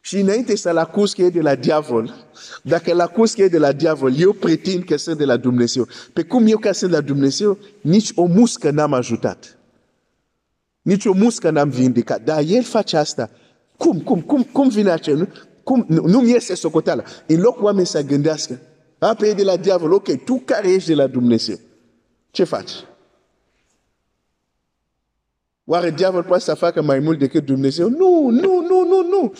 Și 0.00 0.18
înainte 0.18 0.56
să-l 0.56 0.76
acuz 0.76 1.12
că 1.12 1.22
e 1.22 1.30
de 1.30 1.40
la 1.40 1.54
diavol, 1.54 2.14
dacă 2.62 2.92
îl 2.92 3.00
acuz 3.00 3.32
că 3.32 3.42
e 3.42 3.48
de 3.48 3.58
la 3.58 3.72
diavol, 3.72 4.18
eu 4.18 4.32
pretind 4.32 4.84
că 4.84 4.96
sunt 4.96 5.18
de 5.18 5.24
la 5.24 5.36
Dumnezeu. 5.36 5.88
Pe 6.12 6.22
cum 6.22 6.46
eu 6.46 6.58
ca 6.58 6.72
sunt 6.72 6.90
de 6.90 6.96
la 6.96 7.02
Dumnezeu, 7.02 7.58
nici 7.80 8.12
o 8.14 8.24
muscă 8.24 8.70
n-am 8.70 8.92
ajutat. 8.92 9.58
Nici 10.82 11.04
o 11.04 11.12
muscă 11.12 11.50
n-am 11.50 11.68
vindicat. 11.68 12.22
Dar 12.22 12.42
el 12.46 12.62
face 12.62 12.96
asta. 12.96 13.30
Cum, 13.76 14.00
cum, 14.00 14.20
cum, 14.20 14.42
cum 14.42 14.68
vine 14.68 14.90
acel? 14.90 15.50
Cum, 15.64 15.84
nu, 15.88 16.06
nu-mi 16.06 16.30
iese 16.30 16.54
socoteala. 16.54 17.02
În 17.26 17.40
loc 17.40 17.62
oameni 17.62 17.86
să 17.86 18.02
gândească, 18.02 18.60
a, 18.98 19.14
pe 19.14 19.26
e 19.26 19.32
de 19.32 19.42
la 19.42 19.56
diavol, 19.56 19.92
ok, 19.92 20.24
tu 20.24 20.42
care 20.44 20.72
ești 20.72 20.88
de 20.88 20.94
la 20.94 21.06
Dumnezeu, 21.06 21.58
ce 22.30 22.44
faci? 22.44 22.70
Oare 25.64 25.90
diavol 25.90 26.22
poate 26.22 26.42
să 26.42 26.54
facă 26.54 26.82
mai 26.82 26.98
mult 26.98 27.18
decât 27.18 27.44
Dumnezeu? 27.44 27.88
Nu, 27.88 28.28
nu, 28.30 28.60
nu, 28.68 28.84
nu, 28.84 29.08
nu. 29.08 29.34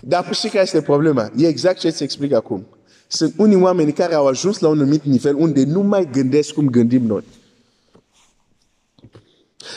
Dar 0.00 0.34
și 0.34 0.48
care 0.48 0.62
este 0.62 0.82
problema? 0.82 1.30
E 1.36 1.46
exact 1.46 1.78
ce 1.78 1.86
îți 1.86 2.02
explic 2.02 2.32
acum. 2.32 2.66
Sunt 3.06 3.34
unii 3.36 3.62
oameni 3.62 3.92
care 3.92 4.14
au 4.14 4.26
ajuns 4.26 4.58
la 4.58 4.68
un 4.68 4.80
anumit 4.80 5.02
nivel 5.04 5.34
unde 5.34 5.64
nu 5.64 5.80
mai 5.80 6.08
gândesc 6.12 6.52
cum 6.52 6.68
gândim 6.68 7.02
noi. 7.06 7.24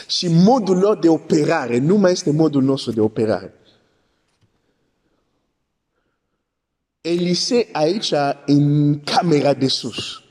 Și 0.07 0.27
modul 0.27 0.77
lor 0.77 0.97
de 0.97 1.09
operare 1.09 1.77
nu 1.77 1.95
mai 1.95 2.11
este 2.11 2.31
modul 2.31 2.63
nostru 2.63 2.91
de 2.91 3.01
operare. 3.01 3.53
Elise 7.01 7.69
aici, 7.71 8.13
în 8.45 8.99
camera 8.99 9.53
de 9.53 9.67
sus, 9.67 10.21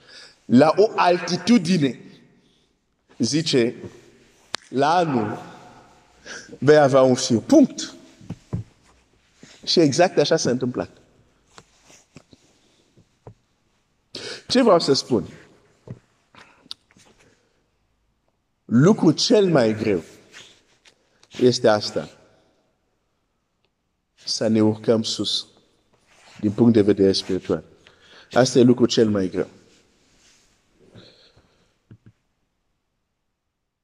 la 0.44 0.72
o 0.76 0.90
altitudine, 0.96 2.00
zice, 3.18 3.74
la 4.68 4.94
anul 4.94 5.38
vei 6.58 6.76
avea 6.76 7.02
un 7.02 7.14
fiu. 7.14 7.40
Punct. 7.40 7.94
Și 9.64 9.80
exact 9.80 10.18
așa 10.18 10.36
s-a 10.36 10.50
întâmplat. 10.50 10.90
Ce 14.48 14.62
vreau 14.62 14.80
să 14.80 14.92
spun? 14.92 15.28
Lucrul 18.64 19.12
cel 19.12 19.50
mai 19.50 19.74
greu 19.74 20.02
este 21.38 21.68
asta. 21.68 22.10
Să 24.24 24.46
ne 24.46 24.62
urcăm 24.62 25.02
sus 25.02 25.46
din 26.40 26.50
punct 26.50 26.72
de 26.72 26.82
vedere 26.82 27.12
spiritual. 27.12 27.64
Asta 28.32 28.58
e 28.58 28.62
lucrul 28.62 28.86
cel 28.86 29.08
mai 29.08 29.28
greu. 29.28 29.48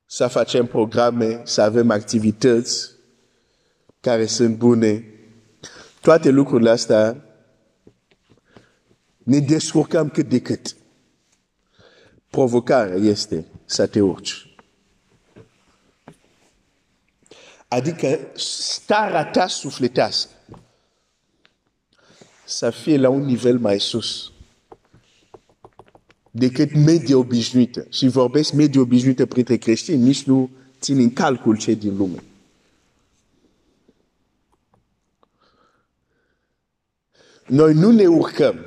Să 0.07 0.27
facem 0.27 0.67
programe, 0.67 1.41
să 1.45 1.63
avem 1.63 1.91
activități 1.91 2.91
care 4.01 4.27
sunt 4.27 4.57
bune. 4.57 5.05
Toate 6.01 6.31
lucrurile 6.31 6.71
astea 6.71 7.25
ne 9.19 9.39
descurcăm 9.39 10.09
cât 10.09 10.29
de 10.29 10.41
cât. 10.41 10.77
Provocarea 12.31 12.97
este 12.97 13.47
să 13.65 13.87
te 13.87 14.01
urci. 14.01 14.55
Adică 17.69 18.19
starea 18.35 19.31
ta 19.31 19.47
sufletească 19.47 20.31
să 22.57 22.71
fie 22.71 22.97
la 22.97 23.09
un 23.09 23.25
nivel 23.25 23.59
mai 23.59 23.81
sus 23.81 24.33
decât 26.35 26.75
medie 26.75 27.15
obișnuită. 27.15 27.87
Și 27.91 28.09
vorbesc 28.09 28.53
medie 28.53 28.81
obișnuită 28.81 29.27
printre 29.27 29.57
creștini, 29.57 30.03
nici 30.03 30.23
nu 30.23 30.51
țin 30.81 30.99
în 30.99 31.13
calcul 31.13 31.59
ce 31.59 31.75
din 31.75 31.97
lume. 31.97 32.23
Noi 37.47 37.75
nu 37.75 37.91
ne 37.91 38.07
urcăm 38.07 38.67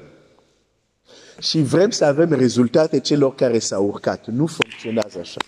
și 1.40 1.62
vrem 1.62 1.90
să 1.90 2.06
avem 2.06 2.34
rezultate 2.34 3.00
celor 3.00 3.36
care 3.36 3.60
s-au 3.60 3.86
urcat. 3.86 4.28
Nu 4.28 4.46
funcționează 4.46 5.20
așa. 5.20 5.40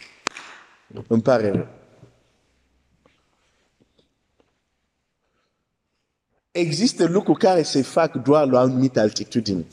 Îmi 1.07 1.21
pare 1.21 1.51
rău. 1.51 1.76
Există 6.57 7.07
lucruri 7.07 7.39
care 7.39 7.63
se 7.63 7.81
fac 7.81 8.13
doar 8.23 8.47
la 8.47 8.59
o 8.59 8.61
anumită 8.61 8.99
altitudine. 8.99 9.65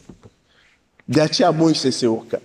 De 1.04 1.20
aceea 1.20 1.50
Moise 1.50 1.90
se 1.90 2.06
urcă. 2.06 2.42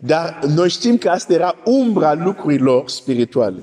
Dar 0.00 0.44
noi 0.44 0.68
știm 0.68 0.98
că 0.98 1.08
asta 1.10 1.32
era 1.32 1.56
umbra 1.64 2.14
lucrurilor 2.14 2.88
spirituale. 2.88 3.62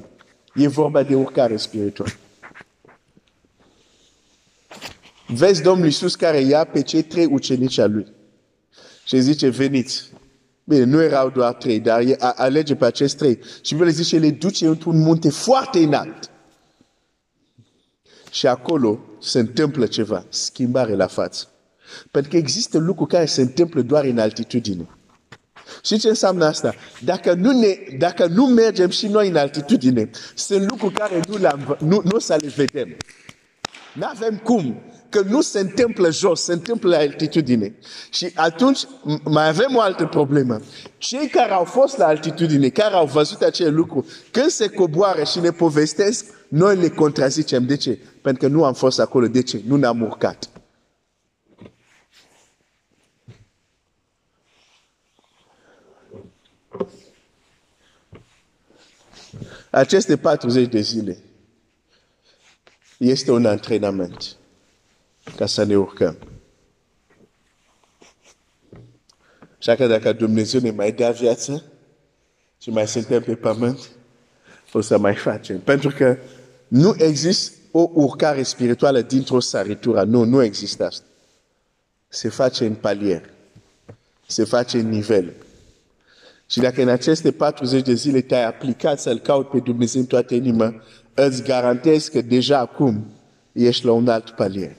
E 0.56 0.68
vorba 0.68 1.04
de 1.04 1.16
urcare 1.16 1.58
spirituală. 1.58 2.12
Vezi 5.28 5.62
Domnul 5.62 5.86
Iisus 5.86 6.16
care 6.16 6.40
ia 6.40 6.64
pe 6.64 6.82
cei 6.82 7.02
trei 7.02 7.26
ucenici 7.26 7.78
a 7.78 7.86
lui. 7.86 8.08
Și 9.06 9.22
zice, 9.22 9.50
veniți. 9.50 10.10
Bine, 10.64 10.84
nu 10.84 11.02
erau 11.02 11.30
doar 11.30 11.54
trei, 11.54 11.80
dar 11.80 12.04
alege 12.20 12.76
pe 12.76 12.86
acești 12.86 13.18
trei. 13.18 13.40
Și 13.62 13.76
le 13.76 13.90
zice, 13.90 14.18
le 14.18 14.30
duce 14.30 14.68
într-un 14.68 14.98
munte 14.98 15.30
foarte 15.30 15.80
înalt. 15.80 16.30
Și 18.32 18.48
acolo 18.48 19.00
se 19.26 19.40
întâmplă 19.40 19.86
ceva, 19.86 20.26
schimbare 20.30 20.96
la 20.96 21.08
față. 21.08 21.48
Pentru 22.12 22.32
că 22.32 22.38
există 22.38 22.78
lucruri 22.78 23.10
care 23.10 23.26
se 23.26 23.42
întâmplă 23.42 23.82
doar 23.82 24.04
în 24.04 24.20
altitudine. 24.20 24.90
Și 25.84 26.00
ce 26.00 26.08
înseamnă 26.08 26.46
asta? 26.46 26.74
Dacă 27.04 27.34
nu, 27.34 27.60
ne, 27.60 27.78
dacă 27.98 28.26
nu 28.26 28.46
mergem 28.46 28.90
și 28.90 29.08
noi 29.08 29.30
în 29.30 29.36
altitudine, 29.36 30.10
sunt 30.36 30.70
lucruri 30.70 30.94
care 30.94 31.20
nu, 31.28 31.38
nu, 31.80 32.02
nu 32.04 32.20
să 32.20 32.38
le 32.40 32.48
vedem. 32.56 32.96
Nu 33.94 34.06
avem 34.06 34.38
cum. 34.38 34.82
Că 35.16 35.22
nu 35.22 35.42
se 35.42 35.60
întâmplă 35.60 36.12
jos, 36.12 36.44
se 36.44 36.54
întâmplă 36.54 36.90
la 36.90 36.98
altitudine. 36.98 37.76
Și 38.10 38.32
atunci 38.36 38.80
mai 39.24 39.48
avem 39.48 39.76
o 39.76 39.80
altă 39.80 40.06
problemă. 40.06 40.62
Cei 40.98 41.28
care 41.28 41.52
au 41.52 41.64
fost 41.64 41.98
la 41.98 42.06
altitudine, 42.06 42.70
care 42.70 42.94
au 42.94 43.06
văzut 43.06 43.42
acele 43.42 43.70
lucruri, 43.70 44.08
când 44.32 44.50
se 44.50 44.68
coboară 44.70 45.24
și 45.24 45.40
ne 45.40 45.52
povestesc, 45.52 46.26
noi 46.48 46.76
le 46.76 46.90
contrazicem. 46.90 47.66
De 47.66 47.76
ce? 47.76 48.00
Pentru 48.22 48.48
că 48.48 48.54
nu 48.54 48.64
am 48.64 48.74
fost 48.74 49.00
acolo. 49.00 49.28
De 49.28 49.42
ce? 49.42 49.62
Nu 49.68 49.76
ne-am 49.76 50.02
urcat. 50.02 50.50
Aceste 59.70 60.18
40 60.18 60.68
de 60.68 60.80
zile 60.80 61.18
este 62.98 63.32
un 63.32 63.46
antrenament 63.46 64.38
ca 65.36 65.46
să 65.46 65.64
ne 65.64 65.78
urcăm. 65.78 66.18
Așa 69.58 69.76
că 69.76 69.88
dacă 69.88 70.14
Dumnezeu 70.14 70.60
ne 70.62 70.72
mai 70.72 70.92
dă 70.92 71.16
viață 71.20 71.64
și 72.62 72.70
mai 72.70 72.88
suntem 72.88 73.22
pe 73.22 73.36
pământ, 73.36 73.90
o 74.74 74.82
să 74.82 74.98
mai 74.98 75.16
facem. 75.16 75.60
Pentru 75.60 75.90
că 75.90 76.18
nu 76.68 76.96
există 76.98 77.56
o 77.72 77.90
urcare 77.94 78.44
spirituală 78.44 79.02
dintr-o 79.02 79.40
saritură. 79.40 80.04
Nu, 80.04 80.24
nu 80.24 80.44
există 80.44 80.86
asta. 80.86 81.06
Se 82.08 82.30
face 82.30 82.66
în 82.66 82.74
palier. 82.74 83.30
Se 84.28 84.44
face 84.44 84.78
în 84.78 84.90
nivel. 84.90 85.34
Și 86.50 86.60
dacă 86.60 86.82
în 86.82 86.88
aceste 86.88 87.32
40 87.32 87.86
de 87.86 87.94
zile 87.94 88.22
te-ai 88.22 88.46
aplicat 88.46 89.00
să-L 89.00 89.20
caut 89.20 89.50
pe 89.50 89.60
Dumnezeu 89.60 90.02
în 90.02 90.08
toată 90.08 90.34
inima, 90.34 90.84
îți 91.14 91.44
garantez 91.44 92.08
că 92.08 92.22
deja 92.22 92.60
acum 92.60 93.06
ești 93.52 93.86
la 93.86 93.92
un 93.92 94.08
alt 94.08 94.30
palier. 94.30 94.76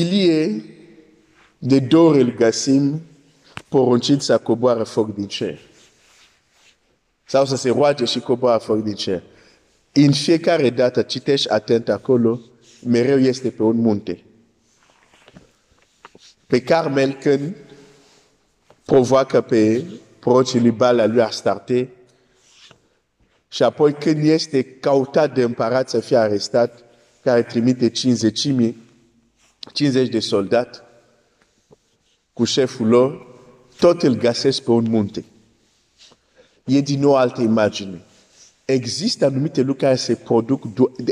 Ilie 0.00 0.64
de 1.58 1.78
două 1.78 2.08
ori 2.08 2.20
îl 2.20 2.34
găsim 2.34 3.00
poruncit 3.68 4.20
să 4.20 4.38
coboară 4.38 4.82
foc 4.82 5.14
din 5.14 5.26
cer. 5.26 5.58
Sau 7.24 7.46
să 7.46 7.56
se 7.56 7.70
roage 7.70 8.04
și 8.04 8.20
coboară 8.20 8.58
foc 8.58 8.82
din 8.82 8.94
cer. 8.94 9.22
În 9.92 10.12
fiecare 10.12 10.70
dată 10.70 11.02
citești 11.02 11.48
atent 11.48 11.88
acolo, 11.88 12.40
mereu 12.86 13.18
este 13.18 13.50
pe 13.50 13.62
un 13.62 13.76
munte. 13.76 14.22
Pe 16.46 16.62
Carmel 16.62 17.12
când 17.12 17.54
provoacă 18.84 19.40
pe 19.40 19.84
prorocii 20.18 20.60
lui 20.60 20.70
Bala 20.70 21.06
lui 21.06 21.20
Astarte 21.20 21.88
și 23.48 23.62
apoi 23.62 23.92
când 23.92 24.24
este 24.24 24.62
cautat 24.62 25.34
de 25.34 25.42
împărat 25.42 25.88
să 25.88 26.00
fie 26.00 26.16
arestat, 26.16 26.84
care 27.22 27.42
trimite 27.42 27.90
50, 27.90 28.44
50 29.72 30.08
de 30.08 30.20
soldați 30.20 30.80
cu 32.32 32.44
șeful 32.44 32.86
lor, 32.86 33.26
tot 33.78 34.02
îl 34.02 34.14
găsesc 34.14 34.62
pe 34.62 34.70
un 34.70 34.84
munte. 34.88 35.24
E 36.64 36.80
din 36.80 37.00
nou 37.00 37.16
altă 37.16 37.40
imagine. 37.40 38.00
Există 38.64 39.24
anumite 39.24 39.60
lucruri 39.60 39.78
care 39.78 39.96
se 39.96 40.14
produc, 40.14 40.62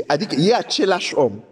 adică 0.07 0.35
e 0.35 0.55
același 0.55 1.15
om, 1.15 1.43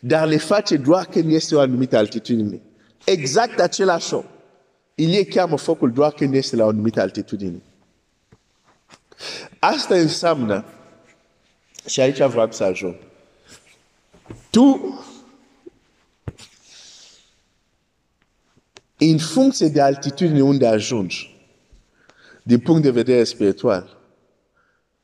dar 0.00 0.28
le 0.28 0.36
face 0.36 0.76
doar 0.76 1.06
când 1.06 1.32
este 1.32 1.54
o 1.54 1.60
anumită 1.60 1.96
altitudine. 1.96 2.60
Exact 3.04 3.60
același 3.60 4.14
om. 4.14 4.24
Ilie 4.94 5.24
cheamă 5.24 5.56
focul 5.56 5.92
doar 5.92 6.12
când 6.12 6.34
este 6.34 6.56
la 6.56 6.64
o 6.64 6.68
anumită 6.68 7.00
altitudine. 7.00 7.62
Asta 9.58 9.94
înseamnă, 9.94 10.64
și 11.86 12.00
aici 12.00 12.22
vreau 12.22 12.52
să 12.52 12.64
ajung, 12.64 12.94
tu, 14.50 14.94
în 18.98 19.18
funcție 19.18 19.68
de 19.68 19.80
altitudine 19.80 20.42
unde 20.42 20.66
ajungi, 20.66 21.36
din 22.42 22.58
punct 22.58 22.82
de 22.82 22.90
vedere 22.90 23.24
spiritual, 23.24 23.96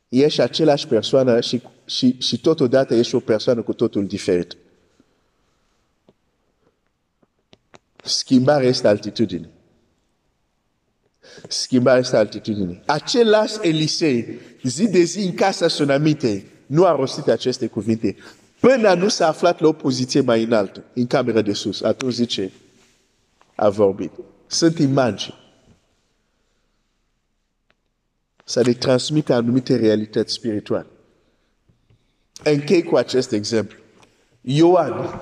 ești 0.09 0.41
același 0.41 0.87
persoană 0.87 1.41
și, 1.41 1.63
și, 1.85 2.17
și 2.19 2.41
totodată 2.41 2.95
ești 2.95 3.15
o 3.15 3.21
persoană 3.21 3.63
cu 3.63 3.73
totul 3.73 4.07
diferit. 4.07 4.57
Schimbarea 8.05 8.69
este 8.69 8.89
altitudine. 8.89 9.51
Schimbarea 11.49 12.01
este 12.01 12.17
altitudine. 12.17 12.83
Același 12.87 13.55
Elisei, 13.61 14.39
zi 14.63 14.89
de 14.89 15.03
zi 15.03 15.19
în 15.19 15.35
casa 15.35 15.69
sunamite, 15.69 16.47
nu 16.67 16.85
a 16.85 16.97
rostit 16.97 17.29
aceste 17.29 17.67
cuvinte. 17.67 18.17
Până 18.61 18.95
nu 18.95 19.09
s-a 19.09 19.29
aflat 19.29 19.61
la 19.61 19.69
o 19.69 19.73
poziție 19.73 20.21
mai 20.21 20.43
înaltă, 20.43 20.85
în 20.95 21.07
camera 21.07 21.41
de 21.41 21.53
sus. 21.53 21.83
Atunci 21.83 22.13
zice, 22.13 22.53
a 23.63 23.69
vorbit. 23.69 24.11
Sunt 24.47 24.79
imagini. 24.79 25.41
Să 28.45 28.63
ne 28.63 28.73
transmită 28.73 29.35
anumite 29.35 29.77
realități 29.77 30.33
spirituale. 30.33 30.87
Închei 32.45 32.83
cu 32.83 32.97
acest 32.97 33.33
exemplu. 33.33 33.79
Ioan 34.41 35.21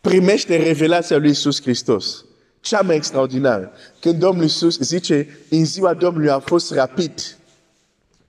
primește 0.00 0.56
revelația 0.56 1.16
lui 1.16 1.28
Iisus 1.28 1.62
Hristos. 1.62 2.24
Cea 2.60 2.80
mai 2.80 2.96
extraordinară. 2.96 3.72
Când 4.00 4.18
Domnul 4.18 4.48
a 6.30 6.38
fost 6.38 6.72
rapid 6.72 7.36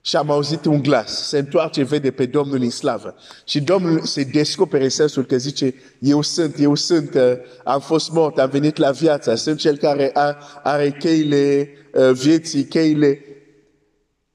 și 0.06 0.16
am 0.16 0.30
auzit 0.30 0.64
un 0.64 0.82
glas, 0.82 1.28
se 1.28 1.38
întoarce, 1.38 1.82
vede 1.82 2.10
pe 2.10 2.26
Domnul 2.26 2.60
în 2.60 2.70
slavă. 2.70 3.14
Și 3.44 3.60
Domnul 3.60 4.02
se 4.02 4.22
descopere 4.22 4.88
sensul 4.88 5.24
că 5.24 5.36
zice, 5.36 5.74
eu 5.98 6.22
sunt, 6.22 6.58
eu 6.58 6.74
sunt, 6.74 7.14
uh, 7.14 7.22
am 7.64 7.80
fost 7.80 8.10
mort, 8.10 8.38
am 8.38 8.50
venit 8.50 8.76
la 8.76 8.90
viață, 8.90 9.34
sunt 9.34 9.58
cel 9.58 9.76
care 9.76 10.10
a, 10.14 10.36
are 10.62 10.90
cheile 10.90 11.68
uh, 11.92 12.10
vieții, 12.10 12.64
cheile... 12.64 13.20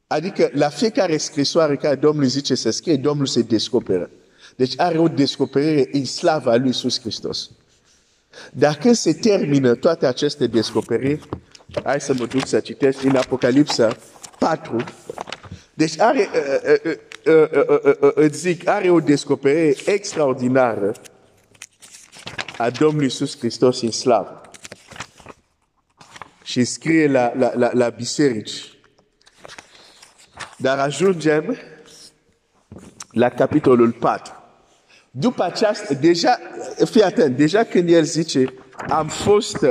Adică 0.08 0.50
la 0.54 0.70
fiecare 0.70 1.18
scrisoare 1.18 1.76
care 1.76 1.96
Domnul 1.96 2.26
zice 2.26 2.56
să 2.56 2.70
scrie, 2.70 2.96
Domnul 2.96 3.26
se 3.26 3.42
descoperă. 3.42 4.10
Deci 4.56 4.74
are 4.78 4.98
o 4.98 5.08
descoperire 5.08 5.90
în 5.92 6.06
slava 6.06 6.56
lui 6.56 6.68
Iisus 6.68 7.00
Hristos. 7.00 7.50
Dar 8.54 8.76
când 8.76 8.96
se 8.96 9.14
termină 9.14 9.76
toate 9.76 10.06
aceste 10.06 10.48
descoperiri, 10.48 11.30
hai 11.84 12.02
să 12.02 12.14
mă 12.18 12.26
duc 12.26 12.48
să 12.48 12.60
citesc 12.60 13.04
în 13.04 13.16
Apocalipsa 13.16 13.98
4, 14.40 14.84
deci 15.82 16.00
are, 16.00 16.30
îți 18.14 18.40
zic, 18.40 18.68
are 18.68 18.90
o 18.90 19.00
descoperire 19.00 19.76
extraordinară 19.86 20.92
a 22.58 22.70
Domnului 22.70 23.06
Iisus 23.06 23.38
Hristos 23.38 23.82
în 23.82 23.92
slavă. 23.92 24.42
Scrie 26.64 27.08
la, 27.08 27.34
la, 27.36 27.52
la, 27.56 27.70
la 27.74 27.90
biserici. 27.90 28.78
Dar 30.58 30.78
la 33.12 33.30
capitolul 33.30 33.92
4. 33.92 34.34
După 35.12 35.44
aceasta, 35.44 35.94
deja, 35.94 36.40
fii 36.86 37.04
atent, 37.04 37.38
deja 37.38 37.64
când 37.64 37.90
el 37.90 38.04
zice, 38.04 38.54
am 38.88 39.08
fost 39.08 39.66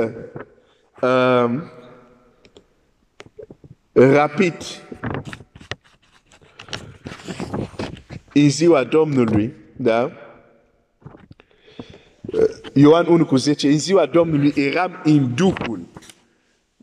în 8.33 8.49
ziua 8.49 8.83
Domnului, 8.83 9.53
da? 9.75 10.11
Ioan 12.73 13.05
1 13.05 13.25
cu 13.25 13.35
10, 13.35 13.67
în 13.67 13.79
ziua 13.79 14.05
Domnului 14.05 14.53
eram 14.55 15.01
în 15.03 15.35
Duhul. 15.35 15.79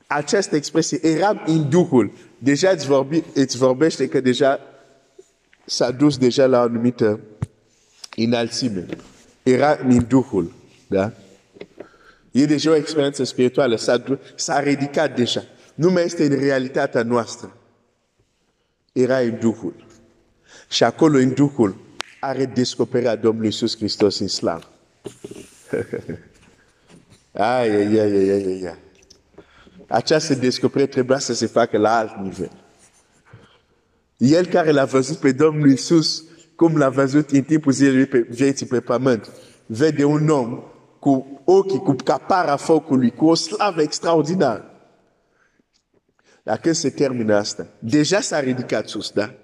Această 0.06 0.56
expresie, 0.56 1.06
eram 1.06 1.42
în 1.46 1.68
Duhul, 1.68 2.12
deja 2.38 2.70
îți, 2.70 2.86
vorbi, 2.86 3.22
îți 3.34 3.56
vorbește 3.56 4.08
că 4.08 4.20
deja 4.20 4.60
s-a 5.64 5.90
dus 5.90 6.18
deja 6.18 6.46
la 6.46 6.58
o 6.58 6.62
anumită 6.62 7.20
înălțime. 8.16 8.86
Era 9.42 9.78
în 9.82 10.06
Duhul, 10.08 10.52
da? 10.86 11.12
E 12.30 12.44
deja 12.44 12.70
o 12.70 12.74
experiență 12.74 13.24
spirituală, 13.24 13.76
s-a, 14.34 14.60
ridicat 14.60 15.16
deja. 15.16 15.42
Nu 15.74 15.90
mai 15.90 16.04
este 16.04 16.24
în 16.24 16.38
realitatea 16.38 17.02
noastră. 17.02 17.56
Era 18.92 19.18
în 19.18 19.38
Duhul. 19.40 19.86
În 20.98 21.34
Duhul 21.34 21.76
are 22.20 22.52
Iisus 23.42 23.76
Hristos 23.76 24.18
în 24.18 24.28
slavă. 24.28 24.64
ai, 27.32 27.70
ai, 27.70 27.98
ai, 27.98 28.12
ai, 28.12 28.30
ai, 28.30 28.62
ai. 28.66 28.76
Această 29.88 30.34
descoperire 30.34 30.90
trebuia 30.90 31.18
să 31.18 31.34
se 31.34 31.46
facă 31.46 31.78
la 31.78 31.96
alt 31.96 32.16
nivel. 32.16 32.50
El 34.16 34.46
care 34.46 34.70
l-a 34.70 34.84
văzut 34.84 35.16
pe 35.16 35.32
Domnul 35.32 35.70
Iisus 35.70 36.22
cum 36.56 36.76
l-a 36.76 36.88
văzut 36.88 37.30
în 37.30 37.42
timpul 37.42 37.72
zilei 37.72 38.06
pe 38.06 38.18
vieții 38.18 38.66
pe 38.66 38.80
pământ, 38.80 39.30
vede 39.66 40.04
un 40.04 40.28
om 40.28 40.62
cu 40.98 41.42
ochii, 41.44 41.78
cu 41.78 41.96
capara 42.04 42.56
focului, 42.56 43.10
cu 43.10 43.26
o 43.26 43.34
slavă 43.34 43.82
extraordinară. 43.82 44.70
Când 46.62 46.74
se 46.74 46.90
termină 46.90 47.36
asta, 47.36 47.66
deja 47.78 48.20
s-a 48.20 48.40
ridicat 48.40 48.88
sus, 48.88 49.10
da? 49.10 49.34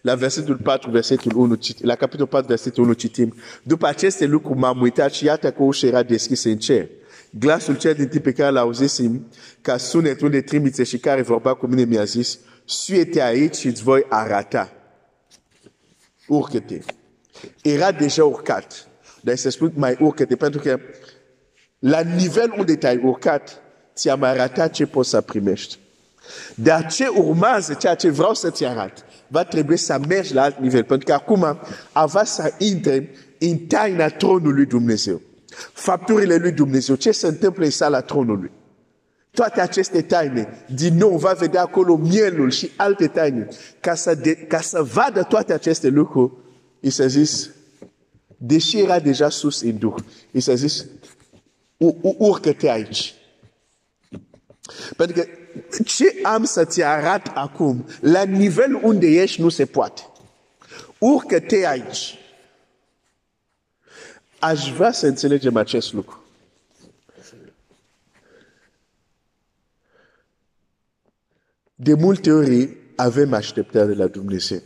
La 0.00 0.14
versetul 0.14 0.56
4, 0.56 0.90
versetul 0.90 1.32
1, 1.36 1.58
la 1.80 1.94
capitolul 1.94 2.26
4, 2.26 2.46
versetul 2.46 2.84
1 2.84 2.92
citim, 2.92 3.34
după 3.62 3.86
aceste 3.86 4.24
lucruri 4.24 4.58
m-am 4.58 4.80
uitat 4.80 5.12
și 5.12 5.24
iată 5.24 5.52
că 5.52 5.62
ușa 5.62 5.86
era 5.86 6.02
deschisă 6.02 6.48
în 6.48 6.58
cer. 6.58 6.88
Glasul 7.30 7.76
cel 7.76 7.94
din 7.94 8.08
timp 8.08 8.22
pe 8.22 8.32
care 8.32 8.50
l-auzisem, 8.50 9.26
ca 9.60 9.76
sunetul 9.76 10.30
de 10.30 10.40
trimițe 10.40 10.82
și 10.82 10.98
care 10.98 11.22
vorba 11.22 11.54
cu 11.54 11.66
mine 11.66 11.84
mi-a 11.84 12.04
zis, 12.04 12.38
suite 12.64 13.22
aici 13.22 13.54
și 13.54 13.66
îți 13.66 13.82
voi 13.82 14.06
arata. 14.08 14.72
Urcă-te. 16.26 16.78
Era 17.62 17.92
deja 17.92 18.24
urcat. 18.24 18.88
Dar 19.20 19.36
se 19.36 19.50
spune 19.50 19.72
mai 19.74 19.96
urcă-te, 20.00 20.36
pentru 20.36 20.60
că 20.60 20.80
la 21.78 22.00
nivel 22.00 22.54
unde 22.58 22.76
te-ai 22.76 23.00
urcat, 23.02 23.62
ți-am 23.94 24.22
arătat 24.22 24.72
ce 24.72 24.86
poți 24.86 25.08
să 25.08 25.20
primești. 25.20 25.78
Dar 26.54 26.92
ce 26.92 27.06
urmează, 27.06 27.74
ceea 27.74 27.94
ce 27.94 28.10
vreau 28.10 28.34
să-ți 28.34 28.64
arăt, 28.64 29.04
va 29.28 29.44
trebui 29.44 29.76
să 29.76 30.00
mergi 30.08 30.34
la 30.34 30.42
alt 30.42 30.58
nivel. 30.58 30.84
Pentru 30.84 31.06
că 31.06 31.12
acum 31.12 31.58
avea 31.92 32.24
să 32.24 32.52
intre 32.58 33.10
în 33.38 33.58
taina 33.58 34.08
tronului 34.08 34.66
Dumnezeu. 34.66 35.20
Fapturile 35.72 36.36
lui 36.36 36.52
Dumnezeu, 36.52 36.94
ce 36.94 37.10
se 37.10 37.26
întâmplă 37.26 37.64
în 37.64 37.70
sala 37.70 38.00
tronului. 38.00 38.50
Toate 39.30 39.60
aceste 39.60 40.02
taine, 40.02 40.64
din 40.74 40.96
nou 40.96 41.16
va 41.16 41.32
vedea 41.32 41.60
acolo 41.60 41.96
mielul 41.96 42.50
și 42.50 42.70
alte 42.76 43.06
taine. 43.06 43.48
Ca 43.80 43.94
să, 43.94 44.14
de, 44.14 44.34
ca 44.34 44.60
să 44.60 44.82
vadă 44.82 45.22
toate 45.22 45.52
aceste 45.52 45.88
lucruri, 45.88 46.32
i 46.80 46.90
s-a 46.90 47.06
zis, 47.06 47.50
deși 48.36 48.78
era 48.78 48.98
deja 48.98 49.28
sus 49.28 49.60
în 49.60 49.78
Duh, 49.78 49.94
i 50.30 50.40
s-a 50.40 50.54
zis, 50.54 50.84
urcă-te 52.00 52.68
aici. 52.68 53.14
Pentru 54.96 55.22
că 55.22 55.28
ce 55.84 56.04
am 56.22 56.44
să-ți 56.44 56.82
arăt 56.82 57.26
acum, 57.34 57.86
la 58.00 58.22
nivel 58.22 58.80
unde 58.82 59.06
ești, 59.06 59.40
nu 59.40 59.48
se 59.48 59.66
poate. 59.66 60.02
Urcă-te 60.98 61.66
aici. 61.66 62.18
Aș 64.38 64.72
vrea 64.72 64.92
să 64.92 65.06
înțelegem 65.06 65.56
acest 65.56 65.92
lucru. 65.92 66.24
De 71.74 71.94
multe 71.94 72.32
ori 72.32 72.76
avem 72.96 73.32
așteptare 73.32 73.94
la 73.94 74.06
Dumnezeu. 74.06 74.62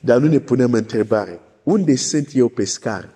Dar 0.00 0.18
nu 0.18 0.28
ne 0.28 0.38
punem 0.38 0.72
întrebare. 0.72 1.40
Unde 1.62 1.96
sunt 1.96 2.28
eu 2.32 2.48
pe 2.48 2.64
scară? 2.64 3.14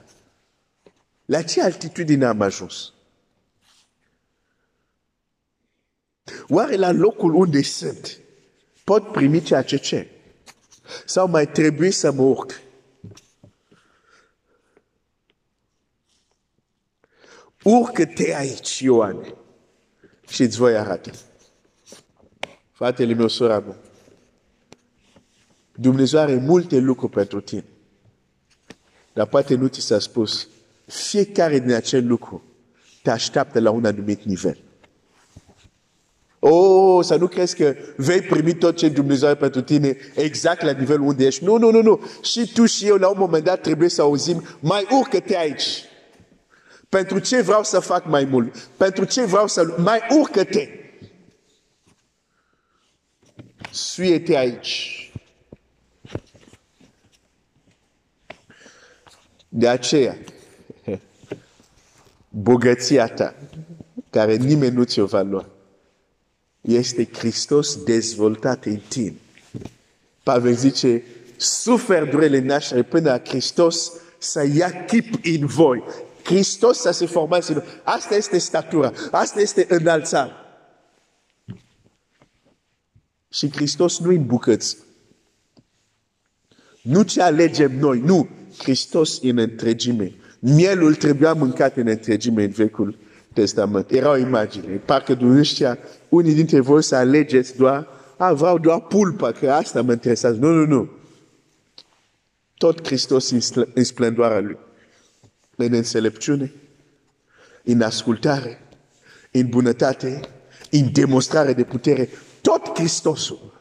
La 1.24 1.42
ce 1.42 1.62
altitudine 1.62 2.24
am 2.24 2.40
ajuns? 2.40 2.93
Oare 6.48 6.76
la 6.76 6.90
locul 6.90 7.34
unde 7.34 7.62
sunt 7.62 8.18
pot 8.84 9.12
primi 9.12 9.42
ceea 9.42 9.62
ce 9.62 9.76
cer? 9.76 10.06
Sau 11.06 11.28
mai 11.28 11.48
trebuie 11.48 11.90
să 11.90 12.12
mă 12.12 12.22
urc? 12.22 12.62
Urcă-te 17.62 18.34
aici, 18.34 18.78
Ioane, 18.78 19.34
și 20.28 20.42
îți 20.42 20.56
voi 20.56 20.76
arăta. 20.76 21.10
Fratele 22.72 23.14
meu, 23.14 23.28
sora 23.28 23.58
mea, 23.60 23.76
Dumnezeu 25.74 26.20
are 26.20 26.34
multe 26.34 26.78
lucruri 26.78 27.12
pentru 27.12 27.40
tine. 27.40 27.64
Dar 29.12 29.26
poate 29.26 29.54
nu 29.54 29.66
ți 29.66 29.80
s-a 29.80 29.98
spus, 29.98 30.48
fiecare 30.86 31.58
din 31.58 31.72
acel 31.72 32.06
lucru 32.06 32.42
te 33.02 33.10
așteaptă 33.10 33.60
la 33.60 33.70
un 33.70 33.84
anumit 33.84 34.22
nivel. 34.22 34.63
Oh, 36.46 37.04
să 37.04 37.16
nu 37.16 37.26
crezi 37.26 37.56
că 37.56 37.74
vei 37.96 38.20
primi 38.20 38.54
tot 38.54 38.76
ce 38.76 38.88
Dumnezeu 38.88 39.28
are 39.28 39.36
pentru 39.36 39.60
tine 39.60 39.96
exact 40.14 40.62
la 40.62 40.70
nivelul 40.70 41.06
unde 41.06 41.26
ești. 41.26 41.44
Nu, 41.44 41.56
nu, 41.56 41.70
nu, 41.70 41.82
nu. 41.82 42.00
Și 42.22 42.52
tu 42.52 42.66
și 42.66 42.86
eu 42.86 42.96
la 42.96 43.08
un 43.08 43.18
moment 43.18 43.44
dat 43.44 43.60
trebuie 43.60 43.88
să 43.88 44.02
auzim, 44.02 44.42
mai 44.60 44.86
urcă-te 44.90 45.36
aici. 45.36 45.84
Pentru 46.88 47.18
ce 47.18 47.40
vreau 47.40 47.62
să 47.64 47.80
fac 47.80 48.06
mai 48.06 48.24
mult? 48.24 48.56
Pentru 48.56 49.04
ce 49.04 49.24
vreau 49.24 49.46
să... 49.46 49.74
Mai 49.78 50.00
urcă-te. 50.18 50.68
Suie-te 53.70 54.36
aici. 54.36 55.12
De 59.48 59.68
aceea, 59.68 60.16
bogăția 62.28 63.06
ta, 63.06 63.34
care 64.10 64.34
nimeni 64.36 64.74
nu 64.74 64.82
ți-o 64.82 65.06
va 65.06 65.20
lua, 65.20 65.53
este 66.64 67.08
Hristos 67.12 67.82
dezvoltat 67.82 68.64
în 68.64 68.80
tine. 68.88 69.14
Pavel 70.22 70.54
zice, 70.54 71.02
suferi 71.36 72.10
durele 72.10 72.40
naștere 72.40 72.82
până 72.82 73.10
la 73.10 73.18
Hristos 73.18 73.92
să 74.18 74.46
ia 74.54 74.84
chip 74.84 75.24
în 75.24 75.46
voi. 75.46 75.82
Hristos 76.24 76.78
să 76.78 76.90
se 76.90 77.06
formeze 77.06 77.52
în 77.52 77.62
Asta 77.82 78.14
este 78.14 78.38
statura, 78.38 78.92
asta 79.10 79.40
este 79.40 79.66
înălțare. 79.68 80.32
Și 83.28 83.50
Hristos 83.50 83.98
nu 83.98 84.10
în 84.10 84.26
bucăți. 84.26 84.76
Nu 86.82 87.02
ce 87.02 87.22
alegem 87.22 87.78
noi, 87.78 87.98
nu. 87.98 88.28
Hristos 88.58 89.18
în 89.22 89.38
întregime. 89.38 90.14
Mielul 90.38 90.94
trebuia 90.94 91.32
mâncat 91.32 91.76
în 91.76 91.86
întregime 91.86 92.44
în 92.44 92.50
Vechiul 92.50 92.98
Testament. 93.32 93.90
Era 93.90 94.10
o 94.10 94.16
imagine. 94.16 94.66
Parcă 94.66 95.14
dumneavoastră, 95.14 95.78
unii 96.14 96.34
dintre 96.34 96.60
voi 96.60 96.82
să 96.82 96.96
alegeți 96.96 97.56
doar, 97.56 97.88
a, 98.16 98.32
vreau 98.32 98.58
doar 98.58 98.80
pulpa, 98.80 99.32
că 99.32 99.52
asta 99.52 99.82
mă 99.82 99.92
interesează. 99.92 100.36
Nu, 100.36 100.52
nu, 100.52 100.66
nu. 100.66 100.90
Tot 102.56 102.86
Hristos 102.86 103.30
în 103.74 103.84
splendoarea 103.84 104.40
Lui. 104.40 104.58
În 105.56 105.72
înțelepciune, 105.72 106.52
în 107.64 107.82
ascultare, 107.82 108.58
în 109.30 109.48
bunătate, 109.48 110.20
în 110.70 110.92
demonstrare 110.92 111.52
de 111.52 111.64
putere. 111.64 112.08
Tot 112.40 112.78
Hristosul. 112.78 113.52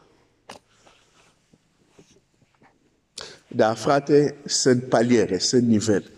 Dar, 3.48 3.76
frate, 3.76 4.36
sunt 4.44 4.84
paliere, 4.84 5.38
sunt 5.38 5.62
nivel. 5.62 6.10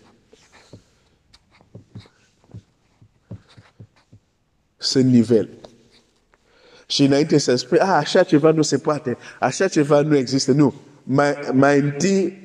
Sunt 4.77 5.05
nivel. 5.05 5.49
Și 6.97 7.05
înainte 7.05 7.39
să 7.39 7.57
spui, 7.57 7.79
a, 7.79 7.97
așa 7.97 8.23
ceva 8.23 8.51
nu 8.51 8.63
se 8.63 8.79
poate, 8.79 9.17
așa 9.41 9.69
ceva 9.69 10.01
nu 10.01 10.17
există. 10.17 10.53
Nu. 10.53 10.75
Mai, 11.03 11.35
mai 11.53 11.79
întâi 11.79 12.43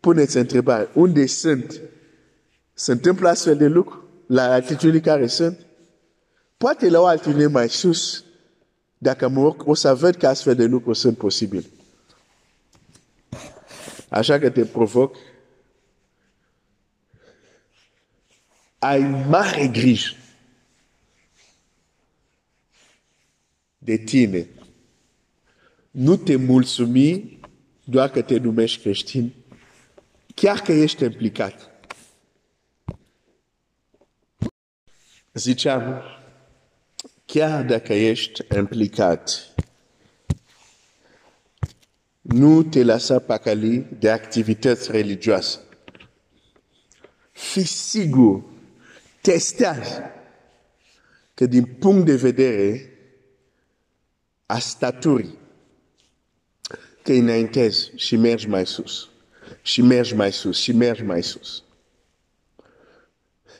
puneți 0.00 0.36
întrebare. 0.36 0.88
Unde 0.92 1.26
sunt? 1.26 1.80
Se 2.74 2.92
întâmplă 2.92 3.28
astfel 3.28 3.56
de 3.56 3.66
lucru? 3.66 4.08
La 4.26 4.52
altitudini 4.52 5.00
care 5.00 5.26
sunt? 5.26 5.66
Poate 6.56 6.88
la 6.88 7.00
o 7.00 7.06
altitudine 7.06 7.46
mai 7.46 7.68
sus, 7.68 8.24
dacă 8.98 9.28
mă 9.28 9.40
urc, 9.40 9.66
o 9.66 9.74
să 9.74 9.94
văd 9.94 10.14
că 10.14 10.26
astfel 10.26 10.54
de 10.54 10.64
lucruri 10.64 10.98
sunt 10.98 11.16
posibile. 11.16 11.64
Așa 14.08 14.38
că 14.38 14.50
te 14.50 14.64
provoc. 14.64 15.16
Ai 18.78 19.24
mare 19.28 19.66
grijă 19.66 20.14
de 23.78 23.96
tine. 23.96 24.48
Nu 25.90 26.16
te 26.16 26.36
mulțumi 26.36 27.40
doar 27.84 28.10
că 28.10 28.22
te 28.22 28.38
numești 28.38 28.80
creștin, 28.80 29.34
chiar 30.34 30.60
că 30.60 30.72
ești 30.72 31.04
implicat. 31.04 31.70
Ziceam, 35.32 36.02
chiar 37.24 37.64
dacă 37.64 37.92
ești 37.94 38.44
implicat, 38.56 39.54
nu 42.20 42.62
te 42.62 42.84
lăsa 42.84 43.18
pacali 43.18 43.86
de 43.98 44.10
activități 44.10 44.90
religioase. 44.90 45.58
Fii 47.32 47.64
sigur, 47.64 48.42
testează 49.20 50.02
că 51.34 51.46
din 51.46 51.64
punct 51.64 52.04
de 52.04 52.16
vedere 52.16 52.92
a 54.50 54.58
staturii, 54.58 55.38
că 57.02 57.12
înaintezi 57.12 57.92
și 57.94 58.16
mergi 58.16 58.48
mai 58.48 58.66
sus, 58.66 59.08
și 59.62 59.82
mergi 59.82 60.14
mai 60.14 60.32
sus, 60.32 60.58
și 60.58 60.72
mergi 60.72 61.02
mai 61.02 61.22
sus. 61.22 61.62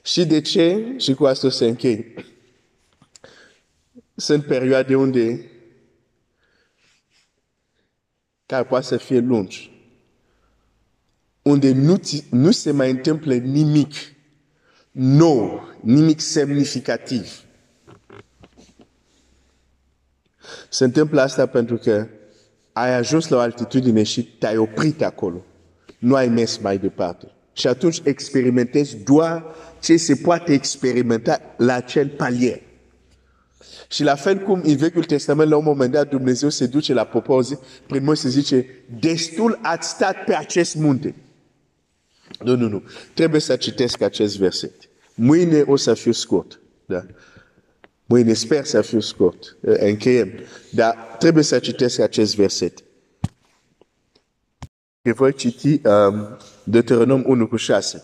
Și 0.02 0.26
de 0.26 0.40
ce? 0.40 0.94
Și 0.96 1.14
cu 1.14 1.26
asta 1.26 1.50
se 1.50 1.66
închei. 1.66 2.14
Sunt 4.14 4.44
perioade 4.44 4.96
unde 4.96 5.50
care 8.46 8.64
poate 8.64 8.86
să 8.86 8.96
fie 8.96 9.18
lungi, 9.18 9.70
unde 11.42 11.72
nu, 11.72 12.00
nu 12.30 12.50
se 12.50 12.70
mai 12.70 12.90
întâmplă 12.90 13.34
nimic 13.34 13.94
nou, 14.90 15.68
nimic 15.80 16.20
semnificativ. 16.20 17.47
Se 20.68 20.84
întâmplă 20.84 21.20
asta 21.20 21.46
pentru 21.46 21.76
că 21.76 22.06
ai 22.72 22.94
ajuns 22.94 23.28
la 23.28 23.36
o 23.36 23.40
altitudine 23.40 24.02
și 24.02 24.22
te-ai 24.22 24.56
oprit 24.56 25.02
acolo. 25.02 25.44
Nu 25.98 26.14
ai 26.14 26.28
mers 26.28 26.56
mai 26.56 26.78
departe. 26.78 27.32
Și 27.52 27.66
atunci 27.66 28.00
experimentezi 28.04 28.96
doar 28.96 29.44
ce 29.80 29.96
se 29.96 30.14
poate 30.14 30.52
experimenta 30.52 31.40
la 31.56 31.74
acel 31.74 32.08
palier. 32.08 32.60
Și 33.88 34.02
la 34.02 34.14
fel 34.14 34.38
cum 34.38 34.60
în 34.64 34.76
Vechiul 34.76 35.04
Testament, 35.04 35.50
la 35.50 35.56
un 35.56 35.64
moment 35.64 35.92
dat, 35.92 36.08
Dumnezeu 36.08 36.48
se 36.48 36.66
duce 36.66 36.92
la 36.92 37.04
popor, 37.04 37.44
prin 37.86 38.04
Moise 38.04 38.28
zice, 38.28 38.66
destul 39.00 39.58
ați 39.62 39.88
stat 39.88 40.24
pe 40.24 40.34
acest 40.34 40.74
munte. 40.74 41.14
Nu, 42.44 42.56
nu, 42.56 42.68
nu. 42.68 42.82
Trebuie 43.14 43.40
să 43.40 43.56
citesc 43.56 44.00
acest 44.00 44.38
verset. 44.38 44.72
Mâine 45.14 45.62
o 45.66 45.76
să 45.76 45.94
fiu 45.94 46.12
scurt. 46.12 46.60
Da? 46.86 47.06
Mâine 48.10 48.32
sper 48.32 48.64
să 48.64 48.82
fiu 48.82 49.00
scurt. 49.00 49.56
Încheiem. 49.60 50.30
Dar 50.70 51.16
trebuie 51.18 51.44
să 51.44 51.58
citesc 51.58 51.98
acest 51.98 52.36
verset. 52.36 52.84
Și 55.04 55.12
voi 55.12 55.32
citi 55.32 55.80
um, 55.86 56.36
Deuteronom 56.64 57.22
1 57.26 57.46
cu 57.48 57.56
6. 57.56 58.02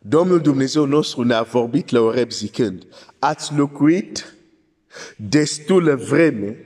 Domnul 0.00 0.40
Dumnezeu 0.40 0.84
nostru 0.84 1.22
ne-a 1.22 1.42
vorbit 1.42 1.90
la 1.90 2.00
Oreb 2.00 2.30
zicând, 2.30 2.86
ați 3.18 3.54
locuit 3.54 4.34
destulă 5.16 5.94
vreme 5.94 6.56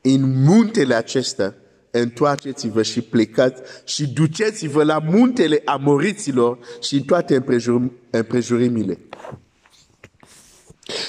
în 0.00 0.42
muntele 0.44 0.94
acesta, 0.94 1.54
întoarceți-vă 1.90 2.82
și 2.82 3.00
plecați 3.00 3.62
și 3.84 4.08
duceți-vă 4.08 4.82
la 4.82 4.98
muntele 4.98 5.62
amoriților 5.64 6.58
și 6.80 6.94
în 6.94 7.02
toate 7.02 7.44
împrejurimile. 8.10 8.98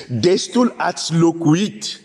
Destul 0.07 0.73
ați 0.77 1.13
locuit 1.13 2.01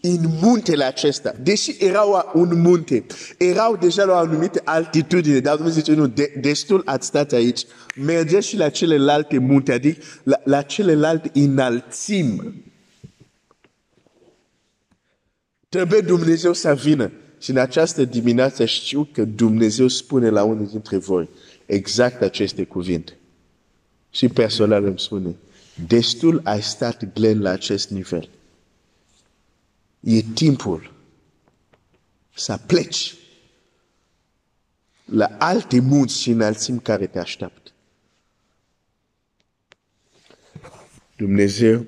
în 0.00 0.18
muntele 0.40 0.84
acesta, 0.84 1.34
deși 1.42 1.76
erau 1.78 2.30
un 2.34 2.60
munte, 2.60 3.06
erau 3.38 3.76
deja 3.76 4.04
la 4.04 4.12
o 4.12 4.16
anumită 4.16 4.60
altitudine, 4.64 5.38
dar 5.38 5.56
Dumnezeu 5.56 5.82
zice, 5.82 5.94
nu, 5.94 6.06
de, 6.06 6.32
destul 6.40 6.82
ați 6.84 7.06
stat 7.06 7.32
aici, 7.32 7.66
mergeți 7.96 8.48
și 8.48 8.56
la 8.56 8.68
celelalte 8.68 9.38
munte, 9.38 9.72
adică 9.72 10.00
la, 10.22 10.40
la 10.44 10.62
celelalte 10.62 11.30
înălțimi. 11.34 12.64
Trebuie 15.68 16.00
Dumnezeu 16.00 16.52
să 16.52 16.74
vină. 16.74 17.12
Și 17.38 17.50
în 17.50 17.56
această 17.56 18.04
dimineață 18.04 18.64
știu 18.64 19.08
că 19.12 19.24
Dumnezeu 19.24 19.88
spune 19.88 20.28
la 20.28 20.42
unul 20.42 20.66
dintre 20.66 20.96
voi 20.96 21.28
exact 21.66 22.22
aceste 22.22 22.64
cuvinte. 22.64 23.16
Și 24.12 24.28
personal 24.28 24.84
îmi 24.84 25.00
spune, 25.00 25.36
destul 25.86 26.40
ai 26.44 26.62
stat 26.62 27.12
Glenn 27.12 27.42
la 27.42 27.50
acest 27.50 27.90
nivel. 27.90 28.28
E 30.00 30.20
timpul 30.20 30.92
să 32.34 32.58
pleci 32.66 33.14
la 35.04 35.36
alte 35.38 35.80
munți 35.80 36.20
și 36.20 36.30
înălțimi 36.30 36.80
care 36.80 37.06
te 37.06 37.18
așteaptă. 37.18 37.70
Dumnezeu 41.16 41.86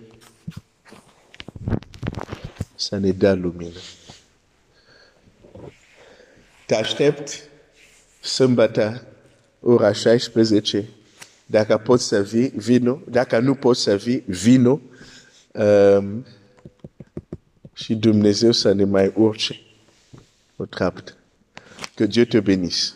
să 2.74 2.96
ne 2.96 3.10
dea 3.10 3.34
lumină. 3.34 3.78
Te 6.66 6.74
aștept 6.74 7.48
sâmbătă, 8.20 9.06
ora 9.60 9.92
16, 9.92 10.88
dacă 11.46 11.78
pot 11.78 12.00
să 12.00 12.22
vii, 12.22 12.48
vino, 12.48 13.00
dacă 13.08 13.38
nu 13.38 13.54
poți 13.54 13.82
să 13.82 13.96
vii, 13.96 14.22
vino 14.26 14.80
um, 15.52 16.24
și 17.72 17.94
Dumnezeu 17.94 18.52
să 18.52 18.72
ne 18.72 18.84
mai 18.84 19.12
urce 19.16 19.60
o 20.56 20.64
treaptă. 20.64 21.12
Que 21.94 22.06
Dieu 22.06 22.24
te 22.24 22.40
bénisse. 22.40 22.92